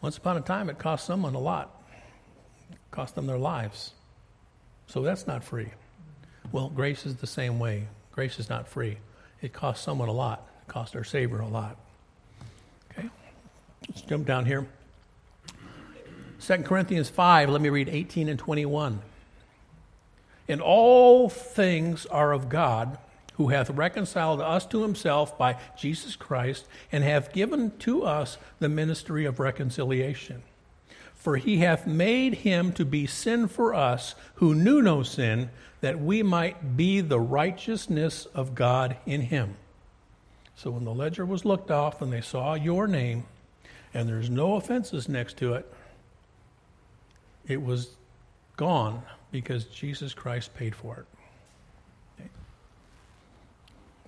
Once 0.00 0.16
upon 0.16 0.36
a 0.36 0.40
time, 0.40 0.70
it 0.70 0.78
cost 0.78 1.04
someone 1.04 1.34
a 1.34 1.40
lot, 1.40 1.82
it 2.70 2.78
cost 2.90 3.14
them 3.16 3.26
their 3.26 3.38
lives. 3.38 3.92
So 4.86 5.02
that's 5.02 5.26
not 5.26 5.42
free. 5.42 5.68
Well, 6.52 6.68
grace 6.68 7.04
is 7.04 7.16
the 7.16 7.26
same 7.26 7.58
way. 7.58 7.88
Grace 8.12 8.38
is 8.38 8.48
not 8.48 8.68
free. 8.68 8.98
It 9.42 9.52
cost 9.52 9.82
someone 9.82 10.08
a 10.08 10.12
lot, 10.12 10.48
it 10.62 10.70
cost 10.70 10.96
our 10.96 11.04
Savior 11.04 11.40
a 11.40 11.48
lot. 11.48 11.76
Okay? 12.92 13.08
Let's 13.88 14.02
jump 14.02 14.26
down 14.26 14.46
here. 14.46 14.66
2 16.40 16.58
Corinthians 16.58 17.10
5, 17.10 17.50
let 17.50 17.60
me 17.60 17.68
read 17.68 17.88
18 17.88 18.28
and 18.28 18.38
21. 18.38 19.00
And 20.48 20.60
all 20.60 21.28
things 21.28 22.06
are 22.06 22.32
of 22.32 22.48
God, 22.48 22.98
who 23.38 23.48
hath 23.48 23.70
reconciled 23.70 24.40
us 24.40 24.66
to 24.66 24.82
himself 24.82 25.38
by 25.38 25.56
Jesus 25.76 26.16
Christ, 26.16 26.66
and 26.92 27.04
hath 27.04 27.32
given 27.32 27.70
to 27.78 28.02
us 28.02 28.36
the 28.58 28.68
ministry 28.68 29.24
of 29.24 29.38
reconciliation. 29.40 30.42
For 31.14 31.36
he 31.36 31.58
hath 31.58 31.86
made 31.86 32.34
him 32.34 32.72
to 32.72 32.84
be 32.84 33.06
sin 33.06 33.46
for 33.46 33.74
us, 33.74 34.16
who 34.34 34.54
knew 34.54 34.82
no 34.82 35.04
sin, 35.04 35.50
that 35.80 36.00
we 36.00 36.22
might 36.22 36.76
be 36.76 37.00
the 37.00 37.20
righteousness 37.20 38.26
of 38.34 38.56
God 38.56 38.96
in 39.06 39.20
him. 39.22 39.54
So 40.56 40.72
when 40.72 40.84
the 40.84 40.92
ledger 40.92 41.24
was 41.24 41.44
looked 41.44 41.70
off 41.70 42.02
and 42.02 42.12
they 42.12 42.20
saw 42.20 42.54
your 42.54 42.88
name, 42.88 43.24
and 43.94 44.08
there's 44.08 44.28
no 44.28 44.56
offenses 44.56 45.08
next 45.08 45.36
to 45.36 45.54
it, 45.54 45.72
it 47.46 47.62
was 47.62 47.90
gone 48.56 49.02
because 49.30 49.64
Jesus 49.66 50.12
Christ 50.12 50.54
paid 50.56 50.74
for 50.74 50.98
it. 50.98 51.17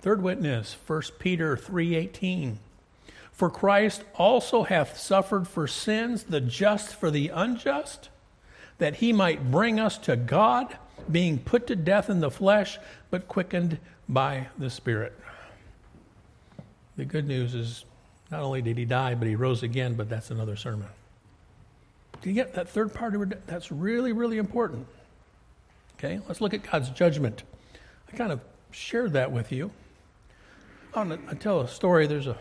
Third 0.01 0.23
witness, 0.23 0.75
1 0.87 1.19
Peter 1.19 1.55
3:18. 1.55 2.57
For 3.31 3.49
Christ 3.49 4.03
also 4.15 4.63
hath 4.63 4.97
suffered 4.97 5.47
for 5.47 5.67
sins, 5.67 6.23
the 6.23 6.41
just 6.41 6.95
for 6.95 7.11
the 7.11 7.29
unjust, 7.29 8.09
that 8.77 8.95
he 8.95 9.13
might 9.13 9.51
bring 9.51 9.79
us 9.79 9.97
to 9.99 10.15
God, 10.15 10.75
being 11.09 11.37
put 11.37 11.67
to 11.67 11.75
death 11.75 12.09
in 12.09 12.19
the 12.19 12.31
flesh, 12.31 12.79
but 13.09 13.27
quickened 13.27 13.77
by 14.09 14.47
the 14.57 14.69
Spirit. 14.69 15.13
The 16.97 17.05
good 17.05 17.27
news 17.27 17.55
is 17.55 17.85
not 18.31 18.41
only 18.41 18.61
did 18.61 18.77
he 18.77 18.85
die, 18.85 19.15
but 19.15 19.27
he 19.27 19.35
rose 19.35 19.63
again, 19.63 19.93
but 19.93 20.09
that's 20.09 20.31
another 20.31 20.55
sermon. 20.55 20.87
Do 22.21 22.29
you 22.29 22.35
get 22.35 22.53
that 22.53 22.69
third 22.69 22.93
part? 22.93 23.13
That's 23.47 23.71
really, 23.71 24.13
really 24.13 24.37
important. 24.37 24.87
Okay, 25.97 26.19
let's 26.27 26.41
look 26.41 26.53
at 26.53 26.69
God's 26.69 26.89
judgment. 26.89 27.43
I 28.11 28.15
kind 28.15 28.31
of 28.31 28.41
shared 28.71 29.13
that 29.13 29.31
with 29.31 29.51
you. 29.51 29.71
I'll, 30.93 31.09
I'll 31.13 31.35
tell 31.35 31.61
a 31.61 31.69
story. 31.69 32.05
There's 32.05 32.27
a, 32.27 32.37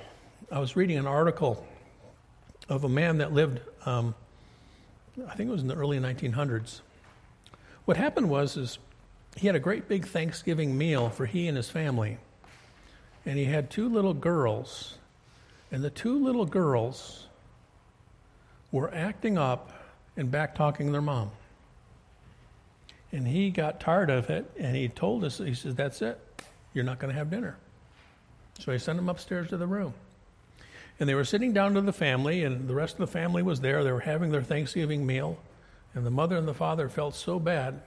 I 0.51 0.59
was 0.59 0.75
reading 0.75 0.99
an 0.99 1.07
article 1.07 1.65
of 2.69 2.83
a 2.83 2.89
man 2.89 3.19
that 3.19 3.33
lived, 3.33 3.61
um, 3.87 4.13
I 5.29 5.37
think 5.37 5.49
it 5.49 5.53
was 5.53 5.63
in 5.63 5.69
the 5.69 5.77
early 5.77 6.01
1900s. 6.01 6.81
What 7.85 7.97
happened 7.97 8.29
was, 8.29 8.57
is 8.57 8.79
he 9.37 9.47
had 9.47 9.55
a 9.55 9.61
great 9.61 9.87
big 9.87 10.05
Thanksgiving 10.05 10.77
meal 10.77 11.11
for 11.11 11.27
he 11.27 11.47
and 11.47 11.57
his 11.57 11.71
family, 11.71 12.19
and 13.25 13.39
he 13.39 13.45
had 13.45 13.71
two 13.71 13.89
little 13.89 14.15
girls, 14.15 14.99
and 15.71 15.85
the 15.85 15.91
two 15.91 16.19
little 16.19 16.47
girls 16.47 17.29
were 18.73 18.93
acting 18.93 19.39
up 19.39 19.71
and 20.17 20.29
back 20.29 20.57
talking 20.57 20.91
their 20.91 21.01
mom. 21.01 21.31
And 23.13 23.29
he 23.29 23.51
got 23.51 23.79
tired 23.79 24.11
of 24.11 24.29
it 24.29 24.51
and 24.59 24.75
he 24.75 24.89
told 24.89 25.25
us, 25.25 25.39
he 25.39 25.55
says, 25.55 25.75
That's 25.77 26.03
it. 26.03 26.19
You're 26.75 26.85
not 26.85 26.99
going 26.99 27.13
to 27.13 27.19
have 27.19 27.31
dinner. 27.31 27.57
So 28.61 28.73
he 28.73 28.79
sent 28.79 28.97
them 28.97 29.09
upstairs 29.09 29.49
to 29.49 29.57
the 29.57 29.67
room. 29.67 29.95
And 30.99 31.09
they 31.09 31.15
were 31.15 31.25
sitting 31.25 31.55
down 31.55 31.75
to 31.75 31.81
the 31.81 31.95
family, 31.95 32.45
and 32.45 32.69
the 32.69 32.75
rest 32.75 32.95
of 32.95 32.99
the 32.99 33.07
family 33.07 33.43
was 33.43 33.61
there. 33.61 33.83
They 33.83 33.91
were 33.91 34.01
having 34.01 34.31
their 34.31 34.43
Thanksgiving 34.43 35.07
meal. 35.07 35.39
And 35.95 36.05
the 36.05 36.11
mother 36.11 36.37
and 36.37 36.47
the 36.47 36.55
father 36.55 36.89
felt 36.91 37.15
so 37.15 37.39
bad 37.39 37.81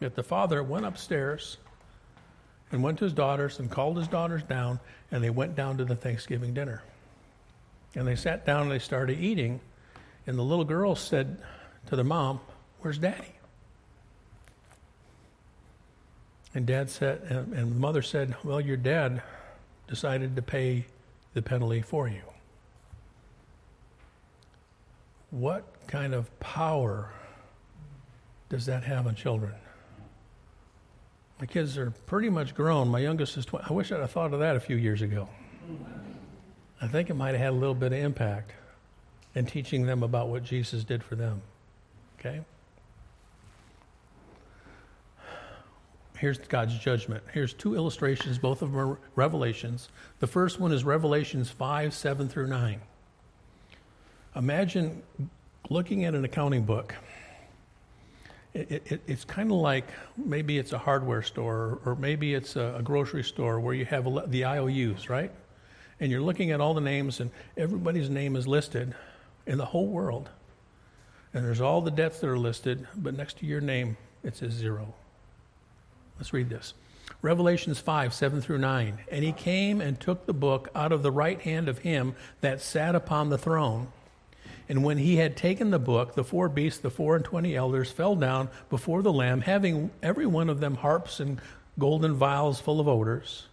that 0.00 0.16
the 0.16 0.24
father 0.24 0.62
went 0.62 0.84
upstairs 0.84 1.56
and 2.72 2.82
went 2.82 2.98
to 2.98 3.04
his 3.04 3.12
daughters 3.12 3.60
and 3.60 3.70
called 3.70 3.96
his 3.96 4.08
daughters 4.08 4.42
down, 4.42 4.80
and 5.12 5.22
they 5.22 5.30
went 5.30 5.54
down 5.54 5.78
to 5.78 5.84
the 5.84 5.94
Thanksgiving 5.94 6.52
dinner. 6.52 6.82
And 7.94 8.06
they 8.06 8.16
sat 8.16 8.44
down 8.44 8.62
and 8.62 8.70
they 8.72 8.80
started 8.80 9.20
eating. 9.20 9.60
And 10.26 10.36
the 10.36 10.42
little 10.42 10.64
girl 10.64 10.96
said 10.96 11.40
to 11.86 11.96
the 11.96 12.04
mom, 12.04 12.40
Where's 12.80 12.98
daddy? 12.98 13.32
And 16.54 16.66
dad 16.66 16.90
said, 16.90 17.20
and, 17.30 17.52
the 17.52 17.66
mother 17.66 18.02
said, 18.02 18.34
Well, 18.42 18.60
your 18.60 18.76
dad 18.76 19.22
decided 19.86 20.36
to 20.36 20.42
pay 20.42 20.84
the 21.34 21.42
penalty 21.42 21.82
for 21.82 22.08
you. 22.08 22.22
What 25.30 25.64
kind 25.86 26.14
of 26.14 26.38
power 26.40 27.12
does 28.48 28.66
that 28.66 28.84
have 28.84 29.06
on 29.06 29.14
children? 29.14 29.52
My 31.40 31.46
kids 31.46 31.76
are 31.76 31.90
pretty 32.06 32.30
much 32.30 32.54
grown. 32.54 32.88
My 32.88 33.00
youngest 33.00 33.36
is 33.36 33.44
20. 33.44 33.66
I 33.68 33.72
wish 33.72 33.92
I'd 33.92 34.00
have 34.00 34.10
thought 34.10 34.32
of 34.32 34.40
that 34.40 34.56
a 34.56 34.60
few 34.60 34.76
years 34.76 35.02
ago. 35.02 35.28
I 36.80 36.88
think 36.88 37.10
it 37.10 37.14
might 37.14 37.30
have 37.32 37.40
had 37.40 37.50
a 37.50 37.56
little 37.56 37.74
bit 37.74 37.92
of 37.92 37.98
impact 37.98 38.52
in 39.34 39.44
teaching 39.44 39.84
them 39.84 40.02
about 40.02 40.28
what 40.28 40.44
Jesus 40.44 40.84
did 40.84 41.02
for 41.02 41.14
them. 41.14 41.42
Okay? 42.18 42.40
Here's 46.18 46.38
God's 46.38 46.78
judgment. 46.78 47.22
Here's 47.32 47.52
two 47.52 47.74
illustrations, 47.74 48.38
both 48.38 48.62
of 48.62 48.72
them 48.72 48.80
are 48.80 48.98
revelations. 49.14 49.88
The 50.20 50.26
first 50.26 50.58
one 50.58 50.72
is 50.72 50.84
Revelations 50.84 51.50
5, 51.50 51.92
7 51.92 52.28
through 52.28 52.48
9. 52.48 52.80
Imagine 54.34 55.02
looking 55.68 56.04
at 56.04 56.14
an 56.14 56.24
accounting 56.24 56.64
book. 56.64 56.94
It, 58.54 58.82
it, 58.86 59.00
it's 59.06 59.24
kind 59.24 59.50
of 59.50 59.58
like 59.58 59.86
maybe 60.16 60.56
it's 60.56 60.72
a 60.72 60.78
hardware 60.78 61.22
store 61.22 61.78
or 61.84 61.94
maybe 61.96 62.34
it's 62.34 62.56
a, 62.56 62.76
a 62.78 62.82
grocery 62.82 63.22
store 63.22 63.60
where 63.60 63.74
you 63.74 63.84
have 63.84 64.06
the 64.30 64.44
IOUs, 64.46 65.10
right? 65.10 65.30
And 66.00 66.10
you're 66.10 66.22
looking 66.22 66.50
at 66.50 66.60
all 66.60 66.74
the 66.74 66.80
names, 66.80 67.20
and 67.20 67.30
everybody's 67.56 68.10
name 68.10 68.36
is 68.36 68.46
listed 68.46 68.94
in 69.46 69.56
the 69.56 69.64
whole 69.64 69.86
world. 69.86 70.28
And 71.32 71.44
there's 71.44 71.60
all 71.60 71.80
the 71.80 71.90
debts 71.90 72.20
that 72.20 72.28
are 72.28 72.38
listed, 72.38 72.86
but 72.96 73.14
next 73.14 73.38
to 73.38 73.46
your 73.46 73.60
name, 73.60 73.96
it 74.22 74.36
says 74.36 74.52
zero. 74.52 74.94
Let's 76.18 76.32
read 76.32 76.48
this. 76.48 76.74
Revelations 77.22 77.78
5, 77.78 78.12
7 78.12 78.40
through 78.40 78.58
9. 78.58 78.98
And 79.10 79.24
he 79.24 79.32
came 79.32 79.80
and 79.80 79.98
took 79.98 80.26
the 80.26 80.32
book 80.32 80.68
out 80.74 80.92
of 80.92 81.02
the 81.02 81.10
right 81.10 81.40
hand 81.40 81.68
of 81.68 81.78
him 81.78 82.14
that 82.40 82.60
sat 82.60 82.94
upon 82.94 83.28
the 83.28 83.38
throne. 83.38 83.88
And 84.68 84.82
when 84.82 84.98
he 84.98 85.16
had 85.16 85.36
taken 85.36 85.70
the 85.70 85.78
book, 85.78 86.14
the 86.14 86.24
four 86.24 86.48
beasts, 86.48 86.80
the 86.80 86.90
four 86.90 87.14
and 87.14 87.24
twenty 87.24 87.54
elders, 87.54 87.92
fell 87.92 88.16
down 88.16 88.48
before 88.68 89.02
the 89.02 89.12
Lamb, 89.12 89.42
having 89.42 89.90
every 90.02 90.26
one 90.26 90.50
of 90.50 90.58
them 90.58 90.74
harps 90.74 91.20
and 91.20 91.40
golden 91.78 92.14
vials 92.14 92.60
full 92.60 92.80
of 92.80 92.88
odors 92.88 93.46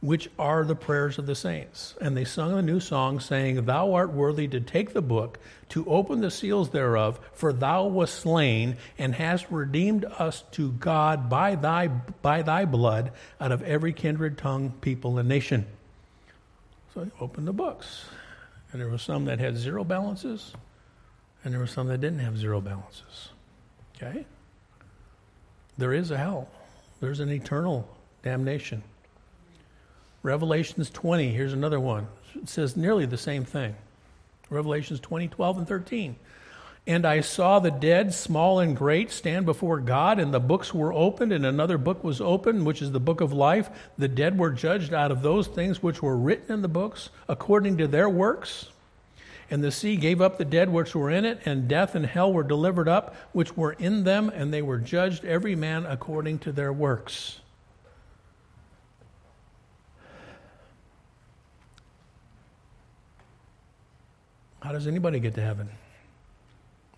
which 0.00 0.30
are 0.38 0.64
the 0.64 0.74
prayers 0.74 1.18
of 1.18 1.26
the 1.26 1.34
saints. 1.34 1.94
And 2.00 2.16
they 2.16 2.24
sung 2.24 2.56
a 2.56 2.62
new 2.62 2.80
song, 2.80 3.20
saying, 3.20 3.64
Thou 3.66 3.92
art 3.92 4.12
worthy 4.12 4.48
to 4.48 4.60
take 4.60 4.94
the 4.94 5.02
book, 5.02 5.38
to 5.70 5.86
open 5.86 6.20
the 6.20 6.30
seals 6.30 6.70
thereof, 6.70 7.20
for 7.34 7.52
thou 7.52 7.86
wast 7.86 8.14
slain, 8.14 8.76
and 8.98 9.14
hast 9.14 9.50
redeemed 9.50 10.04
us 10.04 10.42
to 10.52 10.72
God 10.72 11.28
by 11.28 11.54
thy, 11.54 11.88
by 11.88 12.42
thy 12.42 12.64
blood 12.64 13.12
out 13.40 13.52
of 13.52 13.62
every 13.62 13.92
kindred, 13.92 14.38
tongue, 14.38 14.72
people, 14.80 15.18
and 15.18 15.28
nation. 15.28 15.66
So 16.94 17.04
he 17.04 17.10
opened 17.20 17.46
the 17.46 17.52
books. 17.52 18.06
And 18.72 18.80
there 18.80 18.88
were 18.88 18.98
some 18.98 19.26
that 19.26 19.38
had 19.38 19.56
zero 19.56 19.84
balances, 19.84 20.52
and 21.44 21.52
there 21.52 21.60
were 21.60 21.66
some 21.66 21.88
that 21.88 22.00
didn't 22.00 22.20
have 22.20 22.38
zero 22.38 22.60
balances. 22.60 23.30
Okay? 23.96 24.24
There 25.76 25.92
is 25.92 26.10
a 26.10 26.16
hell, 26.16 26.48
there's 27.00 27.20
an 27.20 27.30
eternal 27.30 27.88
damnation. 28.22 28.82
Revelations 30.22 30.90
20, 30.90 31.32
here's 31.32 31.52
another 31.52 31.80
one. 31.80 32.06
It 32.34 32.48
says 32.48 32.76
nearly 32.76 33.06
the 33.06 33.16
same 33.16 33.44
thing. 33.44 33.74
Revelations 34.50 35.00
20, 35.00 35.28
12, 35.28 35.58
and 35.58 35.68
13. 35.68 36.16
And 36.86 37.06
I 37.06 37.20
saw 37.20 37.58
the 37.58 37.70
dead, 37.70 38.12
small 38.12 38.58
and 38.58 38.76
great, 38.76 39.10
stand 39.10 39.46
before 39.46 39.80
God, 39.80 40.18
and 40.18 40.32
the 40.32 40.40
books 40.40 40.74
were 40.74 40.92
opened, 40.92 41.32
and 41.32 41.46
another 41.46 41.78
book 41.78 42.02
was 42.02 42.20
opened, 42.20 42.66
which 42.66 42.82
is 42.82 42.90
the 42.90 43.00
book 43.00 43.20
of 43.20 43.32
life. 43.32 43.70
The 43.96 44.08
dead 44.08 44.38
were 44.38 44.50
judged 44.50 44.92
out 44.92 45.10
of 45.10 45.22
those 45.22 45.46
things 45.46 45.82
which 45.82 46.02
were 46.02 46.16
written 46.16 46.52
in 46.52 46.62
the 46.62 46.68
books, 46.68 47.10
according 47.28 47.76
to 47.78 47.86
their 47.86 48.08
works. 48.08 48.68
And 49.50 49.62
the 49.62 49.70
sea 49.70 49.96
gave 49.96 50.20
up 50.20 50.38
the 50.38 50.44
dead 50.44 50.70
which 50.70 50.94
were 50.94 51.10
in 51.10 51.24
it, 51.24 51.40
and 51.44 51.68
death 51.68 51.94
and 51.94 52.06
hell 52.06 52.32
were 52.32 52.42
delivered 52.42 52.88
up, 52.88 53.14
which 53.32 53.56
were 53.56 53.72
in 53.72 54.04
them, 54.04 54.30
and 54.34 54.52
they 54.52 54.62
were 54.62 54.78
judged 54.78 55.24
every 55.24 55.54
man 55.54 55.86
according 55.86 56.38
to 56.40 56.52
their 56.52 56.72
works. 56.72 57.40
How 64.60 64.72
does 64.72 64.86
anybody 64.86 65.20
get 65.20 65.34
to 65.34 65.40
heaven? 65.40 65.68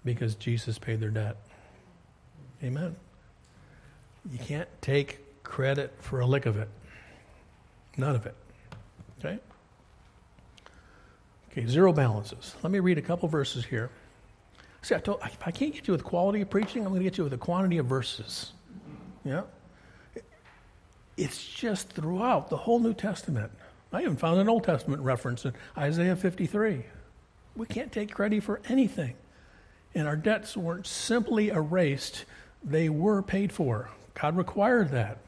Because 0.05 0.35
Jesus 0.35 0.79
paid 0.79 1.01
their 1.01 1.11
debt. 1.11 1.37
Amen. 2.63 2.97
You 4.31 4.39
can't 4.39 4.69
take 4.81 5.43
credit 5.43 5.93
for 5.99 6.21
a 6.21 6.27
lick 6.27 6.47
of 6.47 6.57
it. 6.57 6.69
None 7.97 8.15
of 8.15 8.27
it. 8.27 8.35
Okay? 9.19 9.39
Okay, 11.51 11.67
zero 11.67 11.93
balances. 11.93 12.55
Let 12.63 12.73
me 12.73 12.81
read 12.81 12.99
a 12.99 13.03
couple 13.03 13.29
verses 13.29 13.65
here. 13.65 13.91
See, 14.83 14.95
I 14.95 14.99
told, 14.99 15.21
if 15.25 15.39
I 15.47 15.51
can't 15.51 15.73
get 15.73 15.87
you 15.87 15.93
with 15.93 16.03
quality 16.03 16.41
of 16.41 16.51
preaching, 16.51 16.83
I'm 16.83 16.89
going 16.89 17.01
to 17.01 17.05
get 17.05 17.19
you 17.19 17.25
with 17.25 17.33
a 17.33 17.39
quantity 17.39 17.79
of 17.79 17.87
verses. 17.87 18.53
Yeah? 19.25 19.43
It's 21.17 21.45
just 21.45 21.91
throughout 21.91 22.49
the 22.49 22.57
whole 22.57 22.81
New 22.81 22.95
Testament. 22.95 23.53
I 23.93 24.01
even 24.01 24.17
found 24.17 24.41
an 24.41 24.49
Old 24.49 24.65
Testament 24.65 25.03
reference 25.03 25.45
in 25.45 25.53
Isaiah 25.77 26.17
53. 26.17 26.85
We 27.57 27.67
can't 27.67 27.93
take 27.93 28.15
credit 28.15 28.43
for 28.43 28.61
anything. 28.69 29.15
And 29.95 30.09
our 30.09 30.17
debts 30.17 30.57
weren't 30.57 30.87
simply 30.87 31.49
erased, 31.49 32.25
they 32.65 32.89
were 32.89 33.23
paid 33.23 33.53
for. 33.53 33.91
God 34.15 34.37
required 34.37 34.91
that. 34.91 35.19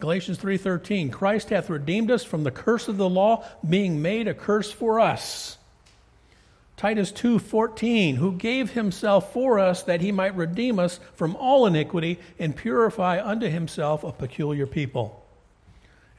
Galatians 0.00 0.38
3:13 0.38 1.10
Christ 1.10 1.50
hath 1.50 1.68
redeemed 1.68 2.10
us 2.10 2.24
from 2.24 2.44
the 2.44 2.50
curse 2.50 2.88
of 2.88 2.96
the 2.96 3.08
law 3.08 3.44
being 3.68 4.00
made 4.00 4.28
a 4.28 4.34
curse 4.34 4.70
for 4.70 5.00
us. 5.00 5.58
Titus 6.76 7.10
2:14 7.10 8.16
who 8.16 8.32
gave 8.32 8.70
himself 8.70 9.32
for 9.32 9.58
us 9.58 9.82
that 9.82 10.00
he 10.00 10.12
might 10.12 10.36
redeem 10.36 10.78
us 10.78 11.00
from 11.14 11.34
all 11.36 11.66
iniquity 11.66 12.20
and 12.38 12.54
purify 12.54 13.20
unto 13.20 13.48
himself 13.48 14.04
a 14.04 14.12
peculiar 14.12 14.66
people. 14.66 15.27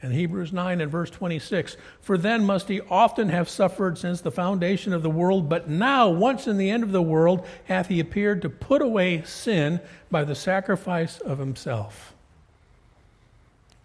And 0.02 0.14
Hebrews 0.14 0.52
9 0.52 0.80
and 0.80 0.90
verse 0.90 1.10
26 1.10 1.76
For 2.00 2.16
then 2.16 2.44
must 2.44 2.68
he 2.68 2.80
often 2.82 3.28
have 3.28 3.48
suffered 3.48 3.98
since 3.98 4.20
the 4.20 4.30
foundation 4.30 4.92
of 4.92 5.02
the 5.02 5.10
world, 5.10 5.48
but 5.48 5.68
now, 5.68 6.08
once 6.08 6.46
in 6.46 6.56
the 6.56 6.70
end 6.70 6.82
of 6.82 6.92
the 6.92 7.02
world, 7.02 7.46
hath 7.64 7.88
he 7.88 8.00
appeared 8.00 8.40
to 8.42 8.48
put 8.50 8.80
away 8.80 9.22
sin 9.22 9.80
by 10.10 10.24
the 10.24 10.34
sacrifice 10.34 11.18
of 11.20 11.38
himself. 11.38 12.14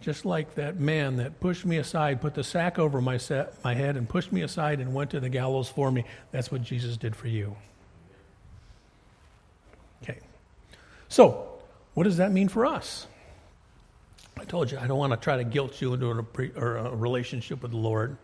just 0.01 0.23
like 0.23 0.53
that 0.53 0.79
man 0.79 1.17
that 1.17 1.39
pushed 1.39 1.65
me 1.65 1.77
aside, 1.77 2.21
put 2.21 2.35
the 2.35 2.43
sack 2.43 2.77
over 2.77 3.01
my, 3.01 3.17
set, 3.17 3.55
my 3.63 3.73
head, 3.73 3.97
and 3.97 4.07
pushed 4.07 4.31
me 4.31 4.43
aside 4.43 4.79
and 4.79 4.93
went 4.93 5.09
to 5.09 5.19
the 5.19 5.29
gallows 5.29 5.67
for 5.67 5.89
me. 5.91 6.05
That's 6.31 6.51
what 6.51 6.61
Jesus 6.61 6.95
did 6.95 7.15
for 7.15 7.27
you. 7.27 7.55
Okay. 10.03 10.19
So, 11.09 11.47
what 11.95 12.03
does 12.03 12.17
that 12.17 12.31
mean 12.31 12.49
for 12.49 12.67
us? 12.67 13.07
I 14.37 14.43
told 14.43 14.71
you 14.71 14.77
I 14.77 14.87
don't 14.87 14.97
want 14.97 15.13
to 15.13 15.17
try 15.17 15.37
to 15.37 15.43
guilt 15.43 15.81
you 15.81 15.93
into 15.93 16.09
a, 16.09 16.23
pre, 16.23 16.51
or 16.55 16.77
a 16.77 16.95
relationship 16.95 17.61
with 17.61 17.71
the 17.71 17.77
Lord, 17.77 18.17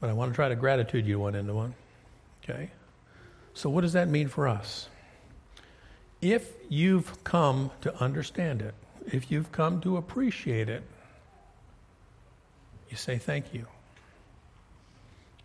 but 0.00 0.10
I 0.10 0.12
want 0.12 0.32
to 0.32 0.34
try 0.34 0.48
to 0.48 0.56
gratitude 0.56 1.06
you 1.06 1.18
one 1.20 1.34
into 1.34 1.54
one. 1.54 1.74
Okay? 2.42 2.70
So, 3.54 3.70
what 3.70 3.82
does 3.82 3.92
that 3.92 4.08
mean 4.08 4.28
for 4.28 4.48
us? 4.48 4.88
If 6.20 6.52
you've 6.68 7.22
come 7.24 7.70
to 7.80 7.94
understand 8.02 8.62
it, 8.62 8.74
if 9.06 9.30
you've 9.30 9.50
come 9.52 9.80
to 9.82 9.96
appreciate 9.96 10.68
it, 10.68 10.82
you 12.90 12.96
say 12.96 13.18
thank 13.18 13.54
you. 13.54 13.66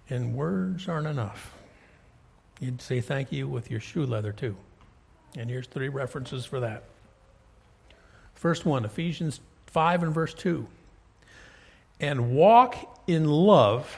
And 0.10 0.36
words 0.36 0.88
aren't 0.88 1.08
enough. 1.08 1.54
You'd 2.60 2.82
say 2.82 3.02
thank 3.02 3.32
you 3.32 3.48
with 3.48 3.72
your 3.72 3.80
shoe 3.80 4.06
leather 4.06 4.32
too. 4.32 4.56
And 5.38 5.50
here's 5.50 5.68
three 5.68 5.90
references 5.90 6.46
for 6.46 6.60
that. 6.62 6.84
First 8.36 8.66
one, 8.66 8.86
Ephesians 8.86 9.40
5 9.68 10.04
and 10.04 10.14
verse 10.14 10.34
2. 10.34 10.68
And 12.00 12.36
walk 12.36 13.02
in 13.08 13.26
love 13.26 13.98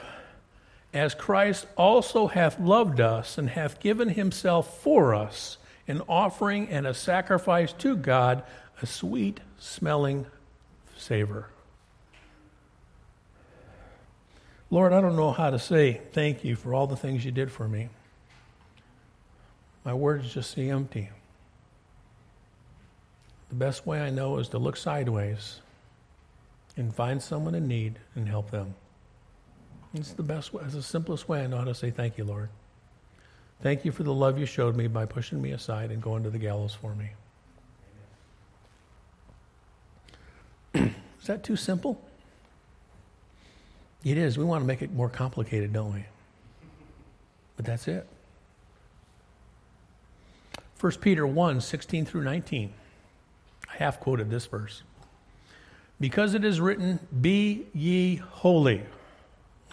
as 0.94 1.14
Christ 1.14 1.66
also 1.76 2.28
hath 2.28 2.58
loved 2.58 3.00
us 3.00 3.36
and 3.36 3.50
hath 3.50 3.80
given 3.80 4.08
himself 4.08 4.82
for 4.82 5.14
us, 5.14 5.58
an 5.86 6.02
offering 6.08 6.68
and 6.68 6.86
a 6.86 6.94
sacrifice 6.94 7.72
to 7.74 7.96
God, 7.96 8.42
a 8.80 8.86
sweet 8.86 9.40
smelling 9.58 10.26
savor. 10.96 11.48
Lord, 14.70 14.92
I 14.92 15.00
don't 15.00 15.16
know 15.16 15.32
how 15.32 15.50
to 15.50 15.58
say 15.58 16.00
thank 16.12 16.44
you 16.44 16.54
for 16.54 16.74
all 16.74 16.86
the 16.86 16.96
things 16.96 17.24
you 17.24 17.30
did 17.30 17.50
for 17.50 17.66
me. 17.66 17.88
My 19.84 19.94
words 19.94 20.32
just 20.32 20.50
seem 20.50 20.70
empty. 20.70 21.10
The 23.48 23.54
best 23.54 23.86
way 23.86 24.00
I 24.00 24.10
know 24.10 24.38
is 24.38 24.48
to 24.50 24.58
look 24.58 24.76
sideways 24.76 25.60
and 26.76 26.94
find 26.94 27.22
someone 27.22 27.54
in 27.54 27.66
need 27.66 27.98
and 28.14 28.28
help 28.28 28.50
them. 28.50 28.74
It's 29.94 30.12
the 30.12 30.22
best 30.22 30.52
way, 30.52 30.62
it's 30.64 30.74
the 30.74 30.82
simplest 30.82 31.28
way 31.28 31.42
I 31.42 31.46
know 31.46 31.58
how 31.58 31.64
to 31.64 31.74
say 31.74 31.90
thank 31.90 32.18
you, 32.18 32.24
Lord. 32.24 32.50
Thank 33.62 33.84
you 33.84 33.90
for 33.90 34.02
the 34.02 34.12
love 34.12 34.38
you 34.38 34.46
showed 34.46 34.76
me 34.76 34.86
by 34.86 35.06
pushing 35.06 35.42
me 35.42 35.52
aside 35.52 35.90
and 35.90 36.00
going 36.00 36.22
to 36.22 36.30
the 36.30 36.38
gallows 36.38 36.74
for 36.74 36.94
me. 36.94 37.10
Is 41.20 41.26
that 41.26 41.42
too 41.42 41.56
simple? 41.56 42.00
It 44.04 44.16
is. 44.16 44.38
We 44.38 44.44
want 44.44 44.62
to 44.62 44.66
make 44.66 44.82
it 44.82 44.92
more 44.92 45.08
complicated, 45.08 45.72
don't 45.72 45.92
we? 45.92 46.04
But 47.56 47.66
that's 47.66 47.88
it. 47.88 48.06
1 50.80 50.92
Peter 51.00 51.26
1 51.26 51.60
16 51.60 52.04
through 52.04 52.22
19. 52.22 52.72
Half 53.78 54.00
quoted 54.00 54.28
this 54.28 54.44
verse. 54.46 54.82
Because 56.00 56.34
it 56.34 56.44
is 56.44 56.60
written, 56.60 56.98
Be 57.20 57.68
ye 57.72 58.16
holy. 58.16 58.82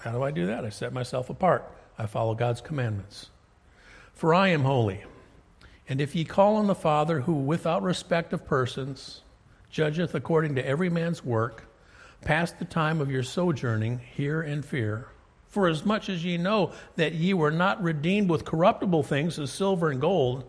How 0.01 0.11
do 0.11 0.21
I 0.21 0.29
do 0.29 0.45
that? 0.45 0.63
I 0.63 0.69
set 0.69 0.93
myself 0.93 1.31
apart. 1.31 1.71
I 1.97 2.05
follow 2.05 2.35
God's 2.35 2.61
commandments. 2.61 3.31
For 4.13 4.31
I 4.31 4.49
am 4.49 4.61
holy. 4.61 5.03
And 5.89 5.99
if 5.99 6.13
ye 6.15 6.23
call 6.23 6.57
on 6.57 6.67
the 6.67 6.75
Father, 6.75 7.21
who 7.21 7.33
without 7.33 7.81
respect 7.81 8.31
of 8.31 8.45
persons 8.45 9.21
judgeth 9.71 10.13
according 10.13 10.53
to 10.53 10.65
every 10.65 10.89
man's 10.89 11.25
work, 11.25 11.67
pass 12.21 12.51
the 12.51 12.63
time 12.63 13.01
of 13.01 13.09
your 13.09 13.23
sojourning 13.23 14.01
here 14.15 14.43
in 14.43 14.61
fear. 14.61 15.07
For 15.47 15.67
as 15.67 15.83
much 15.83 16.09
as 16.09 16.23
ye 16.23 16.37
know 16.37 16.73
that 16.95 17.13
ye 17.13 17.33
were 17.33 17.49
not 17.49 17.81
redeemed 17.81 18.29
with 18.29 18.45
corruptible 18.45 19.01
things 19.01 19.39
as 19.39 19.51
silver 19.51 19.89
and 19.89 19.99
gold, 19.99 20.47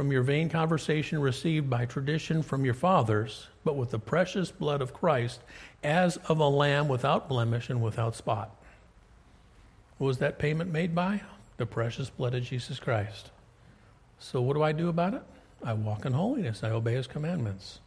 from 0.00 0.10
your 0.10 0.22
vain 0.22 0.48
conversation 0.48 1.20
received 1.20 1.68
by 1.68 1.84
tradition 1.84 2.42
from 2.42 2.64
your 2.64 2.72
fathers, 2.72 3.48
but 3.64 3.76
with 3.76 3.90
the 3.90 3.98
precious 3.98 4.50
blood 4.50 4.80
of 4.80 4.94
Christ, 4.94 5.42
as 5.84 6.16
of 6.16 6.38
a 6.38 6.48
lamb 6.48 6.88
without 6.88 7.28
blemish 7.28 7.68
and 7.68 7.82
without 7.82 8.16
spot. 8.16 8.56
Was 9.98 10.16
that 10.16 10.38
payment 10.38 10.72
made 10.72 10.94
by? 10.94 11.20
The 11.58 11.66
precious 11.66 12.08
blood 12.08 12.34
of 12.34 12.44
Jesus 12.44 12.78
Christ. 12.78 13.30
So, 14.18 14.40
what 14.40 14.54
do 14.54 14.62
I 14.62 14.72
do 14.72 14.88
about 14.88 15.12
it? 15.12 15.22
I 15.62 15.74
walk 15.74 16.06
in 16.06 16.14
holiness, 16.14 16.64
I 16.64 16.70
obey 16.70 16.94
his 16.94 17.06
commandments. 17.06 17.80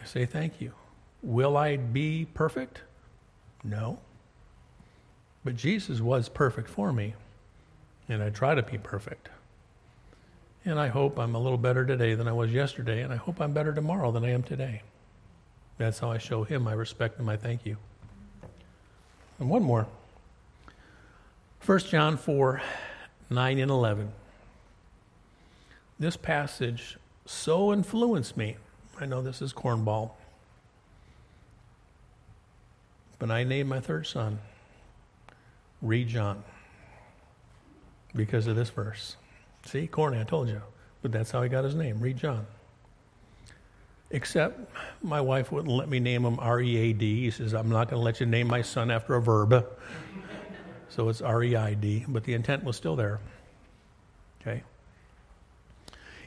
I 0.00 0.06
say 0.06 0.24
thank 0.24 0.62
you. 0.62 0.72
Will 1.22 1.58
I 1.58 1.76
be 1.76 2.26
perfect? 2.32 2.80
No. 3.62 3.98
But 5.44 5.56
Jesus 5.56 6.00
was 6.00 6.30
perfect 6.30 6.70
for 6.70 6.90
me, 6.90 7.12
and 8.08 8.22
I 8.22 8.30
try 8.30 8.54
to 8.54 8.62
be 8.62 8.78
perfect. 8.78 9.28
And 10.64 10.78
I 10.78 10.88
hope 10.88 11.18
I'm 11.18 11.34
a 11.34 11.38
little 11.38 11.58
better 11.58 11.84
today 11.84 12.14
than 12.14 12.28
I 12.28 12.32
was 12.32 12.52
yesterday, 12.52 13.02
and 13.02 13.12
I 13.12 13.16
hope 13.16 13.40
I'm 13.40 13.52
better 13.52 13.72
tomorrow 13.72 14.12
than 14.12 14.24
I 14.24 14.30
am 14.30 14.42
today. 14.42 14.82
That's 15.78 15.98
how 15.98 16.10
I 16.10 16.18
show 16.18 16.44
him 16.44 16.62
my 16.62 16.72
respect 16.72 17.16
and 17.18 17.26
my 17.26 17.36
thank 17.36 17.66
you. 17.66 17.76
And 19.40 19.48
one 19.48 19.62
more 19.62 19.86
1 21.64 21.78
John 21.80 22.16
4 22.16 22.62
9 23.30 23.58
and 23.58 23.70
11. 23.70 24.12
This 25.98 26.16
passage 26.16 26.98
so 27.24 27.72
influenced 27.72 28.36
me 28.36 28.56
I 29.02 29.06
know 29.06 29.20
this 29.20 29.42
is 29.42 29.52
cornball. 29.52 30.12
But 33.18 33.30
I 33.30 33.44
named 33.44 33.68
my 33.68 33.80
third 33.80 34.06
son 34.06 34.38
Read 35.80 36.08
John 36.08 36.44
because 38.14 38.46
of 38.46 38.54
this 38.54 38.70
verse. 38.70 39.16
See, 39.64 39.86
corny, 39.86 40.20
I 40.20 40.24
told 40.24 40.48
you. 40.48 40.62
But 41.02 41.12
that's 41.12 41.30
how 41.30 41.42
he 41.42 41.48
got 41.48 41.64
his 41.64 41.74
name, 41.74 42.00
Read 42.00 42.16
John. 42.16 42.46
Except 44.10 44.60
my 45.02 45.20
wife 45.20 45.50
wouldn't 45.50 45.72
let 45.72 45.88
me 45.88 45.98
name 45.98 46.24
him 46.24 46.38
R 46.38 46.60
E 46.60 46.76
A 46.76 46.92
D. 46.92 47.22
He 47.22 47.30
says, 47.30 47.54
I'm 47.54 47.70
not 47.70 47.88
going 47.88 48.00
to 48.00 48.04
let 48.04 48.20
you 48.20 48.26
name 48.26 48.46
my 48.46 48.62
son 48.62 48.90
after 48.90 49.14
a 49.14 49.22
verb. 49.22 49.66
so 50.88 51.08
it's 51.08 51.22
R 51.22 51.42
E 51.42 51.56
I 51.56 51.74
D, 51.74 52.04
but 52.06 52.24
the 52.24 52.34
intent 52.34 52.62
was 52.62 52.76
still 52.76 52.94
there. 52.94 53.20
Okay? 54.40 54.62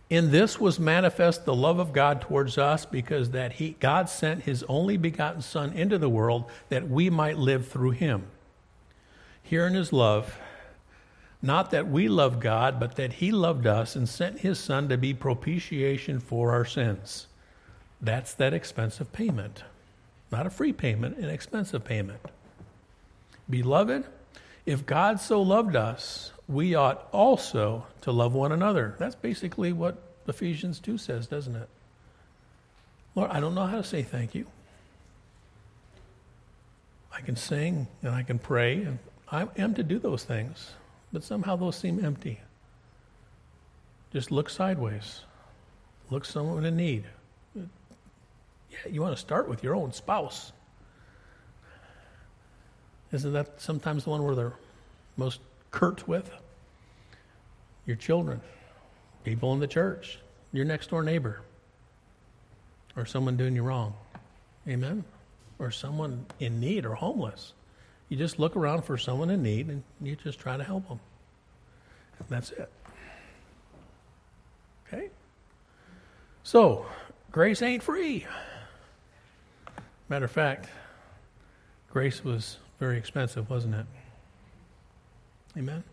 In 0.10 0.32
this 0.32 0.60
was 0.60 0.80
manifest 0.80 1.46
the 1.46 1.56
love 1.56 1.80
of 1.80 1.94
God 1.94 2.22
towards 2.22 2.58
us 2.58 2.86
because 2.86 3.32
that 3.32 3.54
he 3.54 3.76
God 3.80 4.10
sent 4.10 4.44
his 4.44 4.64
only 4.64 4.98
begotten 4.98 5.42
son 5.42 5.72
into 5.74 5.98
the 5.98 6.10
world 6.10 6.46
that 6.70 6.90
we 6.90 7.10
might 7.10 7.38
live 7.38 7.68
through 7.68 7.92
him. 7.92 8.26
Here 9.42 9.66
in 9.68 9.74
his 9.74 9.94
love, 9.94 10.40
not 11.46 11.72
that 11.72 11.88
we 11.88 12.08
love 12.08 12.40
God, 12.40 12.80
but 12.80 12.96
that 12.96 13.14
he 13.14 13.32
loved 13.32 13.68
us 13.68 13.96
and 13.96 14.10
sent 14.10 14.40
his 14.40 14.60
son 14.60 14.90
to 14.90 14.98
be 14.98 15.14
propitiation 15.14 16.20
for 16.20 16.52
our 16.52 16.66
sins. 16.66 17.28
That's 18.02 18.34
that 18.34 18.54
expensive 18.54 19.14
payment. 19.14 19.64
Not 20.32 20.48
a 20.48 20.50
free 20.50 20.74
payment, 20.74 21.18
an 21.18 21.30
expensive 21.30 21.86
payment. 21.86 22.20
Beloved, 23.50 24.06
if 24.66 24.86
God 24.86 25.20
so 25.20 25.42
loved 25.42 25.76
us, 25.76 26.32
we 26.48 26.74
ought 26.74 27.08
also 27.12 27.86
to 28.02 28.12
love 28.12 28.34
one 28.34 28.52
another. 28.52 28.96
That's 28.98 29.16
basically 29.16 29.72
what 29.72 29.98
Ephesians 30.28 30.80
2 30.80 30.98
says, 30.98 31.28
doesn't 31.28 31.56
it? 31.56 31.70
Lord, 33.14 33.32
I 33.32 33.40
don't 33.40 33.56
know 33.56 33.66
how 33.66 33.78
to 33.78 33.84
say 33.84 34.02
thank 34.02 34.36
you. 34.36 34.48
I 37.14 37.22
can 37.22 37.36
sing 37.36 37.88
and 38.02 38.14
I 38.14 38.24
can 38.24 38.40
pray, 38.40 38.84
and 38.84 39.00
I 39.32 39.48
am 39.58 39.74
to 39.76 39.84
do 39.84 40.00
those 40.00 40.24
things, 40.24 40.74
but 41.12 41.24
somehow 41.24 41.56
those 41.56 41.76
seem 41.76 42.04
empty. 42.04 42.40
Just 44.12 44.32
look 44.32 44.50
sideways, 44.50 45.22
look 46.10 46.26
someone 46.26 46.66
in 46.66 46.76
need. 46.76 47.06
Yeah, 47.56 48.92
you 48.92 49.02
want 49.02 49.16
to 49.16 49.22
start 49.22 49.48
with 49.48 49.64
your 49.64 49.76
own 49.76 49.94
spouse. 49.94 50.52
Isn't 53.12 53.34
that 53.34 53.62
sometimes 53.62 54.04
the 54.04 54.10
one 54.10 54.24
where 54.24 54.36
they're 54.36 54.54
most 55.16 55.40
curt 55.72 56.08
with? 56.08 56.30
Your 57.86 57.96
children, 57.96 58.42
people 59.24 59.54
in 59.54 59.60
the 59.60 59.68
church, 59.68 60.20
your 60.52 60.66
next 60.66 60.90
door 60.90 61.04
neighbor, 61.04 61.42
or 62.98 63.06
someone 63.06 63.38
doing 63.38 63.56
you 63.56 63.64
wrong. 63.64 63.94
Amen? 64.68 65.04
Or 65.60 65.72
someone 65.72 66.26
in 66.40 66.60
need 66.60 66.86
or 66.86 66.96
homeless. 66.96 67.54
You 68.10 68.18
just 68.18 68.40
look 68.40 68.56
around 68.56 68.84
for 68.84 68.98
someone 68.98 69.30
in 69.30 69.42
need 69.42 69.68
and 69.68 69.84
you 70.02 70.16
just 70.16 70.40
try 70.40 70.58
to 70.58 70.64
help 70.64 70.88
them. 70.88 71.00
And 72.20 72.28
that's 72.30 72.52
it. 72.52 72.72
Okay? 74.88 75.10
So, 76.44 76.86
grace 77.32 77.62
ain't 77.62 77.82
free. 77.82 78.26
Matter 80.08 80.26
of 80.26 80.32
fact, 80.32 80.70
grace 81.90 82.24
was 82.24 82.58
very 82.80 82.98
expensive, 82.98 83.50
wasn't 83.50 83.76
it? 83.76 83.86
Amen? 85.58 85.84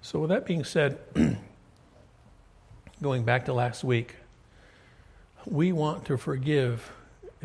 So, 0.00 0.20
with 0.20 0.30
that 0.30 0.44
being 0.44 0.64
said, 0.64 0.98
going 3.02 3.24
back 3.24 3.44
to 3.44 3.52
last 3.52 3.84
week, 3.84 4.16
we 5.44 5.72
want 5.72 6.06
to 6.06 6.16
forgive, 6.16 6.90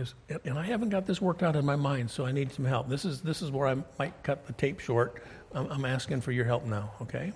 is, 0.02 0.14
and 0.44 0.60
I 0.60 0.64
haven't 0.64 0.90
got 0.90 1.06
this 1.06 1.22
worked 1.22 1.44
out 1.44 1.56
in 1.56 1.66
my 1.66 1.76
mind, 1.76 2.12
so 2.12 2.26
I 2.26 2.32
need 2.32 2.52
some 2.52 2.66
help. 2.66 2.90
This 2.90 3.06
is, 3.06 3.22
this 3.22 3.42
is 3.42 3.52
where 3.52 3.68
I 3.68 3.78
might 3.98 4.22
cut 4.24 4.48
the 4.48 4.54
tape 4.54 4.80
short. 4.80 5.24
I'm, 5.54 5.68
I'm 5.72 5.86
asking 5.86 6.22
for 6.22 6.32
your 6.32 6.46
help 6.46 6.66
now, 6.66 6.92
okay? 7.02 7.32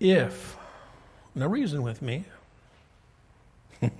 If, 0.00 0.56
now 1.34 1.46
reason 1.46 1.82
with 1.82 2.00
me, 2.00 2.24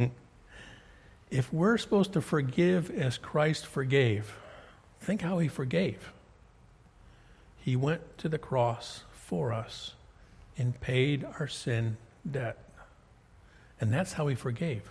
if 1.31 1.53
we're 1.53 1.79
supposed 1.79 2.13
to 2.15 2.21
forgive 2.21 2.91
as 2.91 3.19
Christ 3.19 3.67
forgave, 3.67 4.37
think 5.01 5.21
how 5.21 5.39
he 5.39 5.49
forgave. 5.49 6.13
He 7.59 7.77
went 7.77 8.19
to 8.19 8.29
the 8.29 8.39
cross 8.39 9.05
for 9.13 9.53
us 9.53 9.95
and 10.57 10.81
paid 10.81 11.25
our 11.39 11.49
sin 11.49 11.97
debt. 12.29 12.59
And 13.81 13.93
that's 13.93 14.13
how 14.15 14.27
he 14.29 14.35
forgave. 14.35 14.89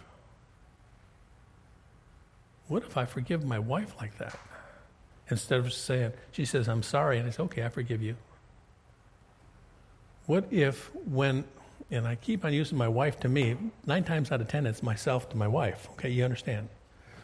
What 2.72 2.84
if 2.84 2.96
I 2.96 3.04
forgive 3.04 3.44
my 3.44 3.60
wife 3.60 3.96
like 4.00 4.18
that? 4.20 4.40
Instead 5.30 5.60
of 5.60 5.74
saying, 5.74 6.14
she 6.32 6.46
says, 6.46 6.70
I'm 6.70 6.84
sorry, 6.84 7.18
and 7.18 7.28
I 7.28 7.32
say, 7.32 7.44
okay, 7.44 7.66
I 7.66 7.68
forgive 7.68 8.02
you. 8.02 8.16
What 10.26 10.46
if 10.52 10.90
when, 11.06 11.44
and 11.92 12.08
I 12.08 12.16
keep 12.16 12.46
on 12.46 12.54
using 12.54 12.78
my 12.78 12.88
wife 12.88 13.20
to 13.20 13.28
me, 13.28 13.58
nine 13.86 14.06
times 14.06 14.32
out 14.32 14.40
of 14.40 14.48
ten, 14.48 14.66
it's 14.66 14.82
myself 14.82 15.28
to 15.32 15.36
my 15.36 15.50
wife. 15.50 15.90
Okay, 15.92 16.12
you 16.12 16.24
understand? 16.24 16.70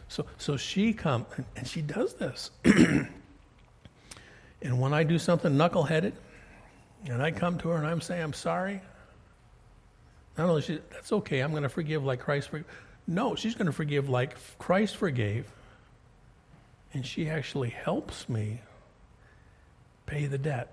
So, 0.08 0.26
so 0.36 0.58
she 0.58 0.92
comes, 0.92 1.24
and 1.56 1.66
she 1.66 1.80
does 1.80 2.12
this. 2.12 2.50
and 2.64 3.08
when 4.60 4.92
I 4.92 5.02
do 5.02 5.18
something 5.18 5.52
knuckleheaded, 5.52 6.12
and 7.06 7.22
I 7.22 7.30
come 7.30 7.56
to 7.60 7.70
her 7.70 7.78
and 7.78 7.86
I'm 7.86 8.02
saying, 8.02 8.22
I'm 8.22 8.34
sorry, 8.34 8.82
not 10.36 10.50
only 10.50 10.60
she, 10.60 10.78
that's 10.90 11.10
okay, 11.10 11.40
I'm 11.40 11.52
going 11.52 11.62
to 11.62 11.70
forgive 11.70 12.04
like 12.04 12.20
Christ 12.20 12.50
forgave. 12.50 12.66
No, 13.08 13.34
she's 13.34 13.54
going 13.54 13.66
to 13.66 13.72
forgive 13.72 14.08
like 14.08 14.36
Christ 14.58 14.96
forgave. 14.96 15.50
And 16.92 17.04
she 17.04 17.28
actually 17.28 17.70
helps 17.70 18.28
me 18.28 18.60
pay 20.06 20.26
the 20.26 20.38
debt. 20.38 20.72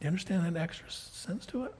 You 0.00 0.08
understand 0.08 0.44
that 0.54 0.60
extra 0.60 0.90
sense 0.90 1.46
to 1.46 1.64
it? 1.64 1.74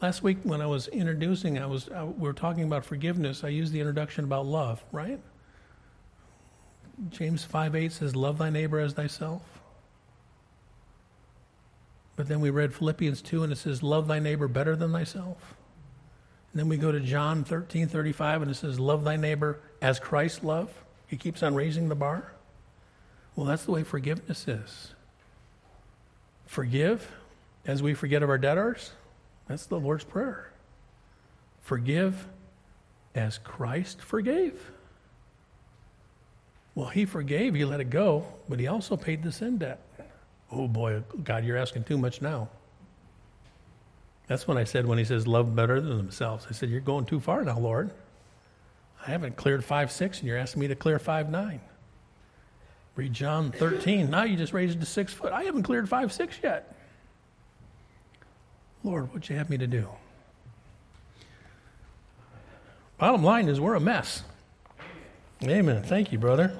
Last 0.00 0.22
week, 0.22 0.38
when 0.42 0.60
I 0.60 0.66
was 0.66 0.88
introducing, 0.88 1.58
I 1.58 1.66
was 1.66 1.88
I, 1.88 2.04
we 2.04 2.26
were 2.26 2.32
talking 2.32 2.64
about 2.64 2.84
forgiveness. 2.84 3.44
I 3.44 3.48
used 3.48 3.72
the 3.72 3.80
introduction 3.80 4.24
about 4.24 4.46
love, 4.46 4.82
right? 4.90 5.20
James 7.10 7.44
five 7.44 7.74
eight 7.74 7.92
says, 7.92 8.16
"Love 8.16 8.38
thy 8.38 8.50
neighbor 8.50 8.80
as 8.80 8.94
thyself." 8.94 9.42
But 12.16 12.28
then 12.28 12.40
we 12.40 12.50
read 12.50 12.74
Philippians 12.74 13.22
2 13.22 13.42
and 13.42 13.52
it 13.52 13.56
says, 13.56 13.82
Love 13.82 14.06
thy 14.06 14.20
neighbor 14.20 14.46
better 14.46 14.76
than 14.76 14.92
thyself. 14.92 15.56
And 16.54 16.60
then 16.60 16.68
we 16.68 16.76
go 16.76 16.92
to 16.92 17.00
John 17.00 17.42
13 17.42 17.88
35 17.88 18.42
and 18.42 18.50
it 18.52 18.54
says, 18.54 18.78
Love 18.78 19.02
thy 19.02 19.16
neighbor 19.16 19.58
as 19.82 19.98
Christ 19.98 20.44
loved. 20.44 20.72
He 21.08 21.16
keeps 21.16 21.42
on 21.42 21.56
raising 21.56 21.88
the 21.88 21.96
bar. 21.96 22.30
Well, 23.34 23.44
that's 23.44 23.64
the 23.64 23.72
way 23.72 23.82
forgiveness 23.82 24.46
is. 24.46 24.94
Forgive 26.46 27.10
as 27.66 27.82
we 27.82 27.92
forget 27.92 28.22
of 28.22 28.30
our 28.30 28.38
debtors. 28.38 28.92
That's 29.48 29.66
the 29.66 29.80
Lord's 29.80 30.04
Prayer. 30.04 30.52
Forgive 31.62 32.24
as 33.16 33.36
Christ 33.38 34.00
forgave. 34.00 34.70
Well, 36.76 36.86
he 36.86 37.04
forgave, 37.04 37.54
he 37.54 37.64
let 37.64 37.80
it 37.80 37.90
go, 37.90 38.26
but 38.48 38.60
he 38.60 38.68
also 38.68 38.96
paid 38.96 39.24
the 39.24 39.32
sin 39.32 39.58
debt. 39.58 39.80
Oh 40.52 40.68
boy, 40.68 41.02
God, 41.24 41.44
you're 41.44 41.56
asking 41.56 41.82
too 41.82 41.98
much 41.98 42.22
now. 42.22 42.48
That's 44.26 44.48
when 44.48 44.56
I 44.56 44.64
said, 44.64 44.86
when 44.86 44.98
he 44.98 45.04
says, 45.04 45.26
love 45.26 45.54
better 45.54 45.80
than 45.80 45.96
themselves, 45.96 46.46
I 46.48 46.52
said, 46.52 46.70
You're 46.70 46.80
going 46.80 47.04
too 47.04 47.20
far 47.20 47.44
now, 47.44 47.58
Lord. 47.58 47.90
I 49.06 49.10
haven't 49.10 49.36
cleared 49.36 49.64
5 49.64 49.92
6, 49.92 50.20
and 50.20 50.28
you're 50.28 50.38
asking 50.38 50.60
me 50.60 50.68
to 50.68 50.74
clear 50.74 50.98
5 50.98 51.30
9. 51.30 51.60
Read 52.96 53.12
John 53.12 53.50
13. 53.50 54.08
Now 54.08 54.22
you 54.22 54.36
just 54.36 54.52
raised 54.52 54.76
it 54.76 54.80
to 54.80 54.86
6 54.86 55.12
foot. 55.12 55.32
I 55.32 55.42
haven't 55.44 55.64
cleared 55.64 55.88
5 55.88 56.12
6 56.12 56.38
yet. 56.42 56.74
Lord, 58.82 59.08
what'd 59.08 59.28
you 59.28 59.36
have 59.36 59.50
me 59.50 59.58
to 59.58 59.66
do? 59.66 59.88
Bottom 62.98 63.24
line 63.24 63.48
is, 63.48 63.60
we're 63.60 63.74
a 63.74 63.80
mess. 63.80 64.22
Amen. 65.42 65.82
Thank 65.82 66.12
you, 66.12 66.18
brother. 66.18 66.56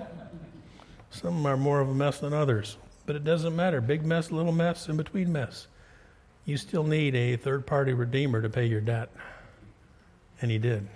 Some 1.11 1.47
are 1.47 1.57
more 1.57 1.81
of 1.81 1.89
a 1.89 1.95
mess 1.95 2.19
than 2.19 2.33
others. 2.33 2.77
But 3.07 3.17
it 3.17 3.25
doesn't 3.25 3.55
matter. 3.55 3.81
Big 3.81 4.05
mess, 4.05 4.33
little 4.33 4.53
mess, 4.53 4.89
in 4.89 4.97
between 4.97 5.33
mess. 5.33 5.69
You 6.45 6.57
still 6.57 6.85
need 6.85 7.15
a 7.15 7.37
third 7.37 7.67
party 7.67 7.93
redeemer 7.93 8.43
to 8.43 8.49
pay 8.49 8.67
your 8.67 8.81
debt. 8.81 9.11
And 10.43 10.51
he 10.51 10.59
did. 10.59 10.87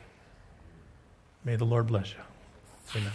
May 1.44 1.56
the 1.56 1.64
Lord 1.64 1.86
bless 1.86 2.12
you. 2.12 2.20
Amen. 2.96 3.12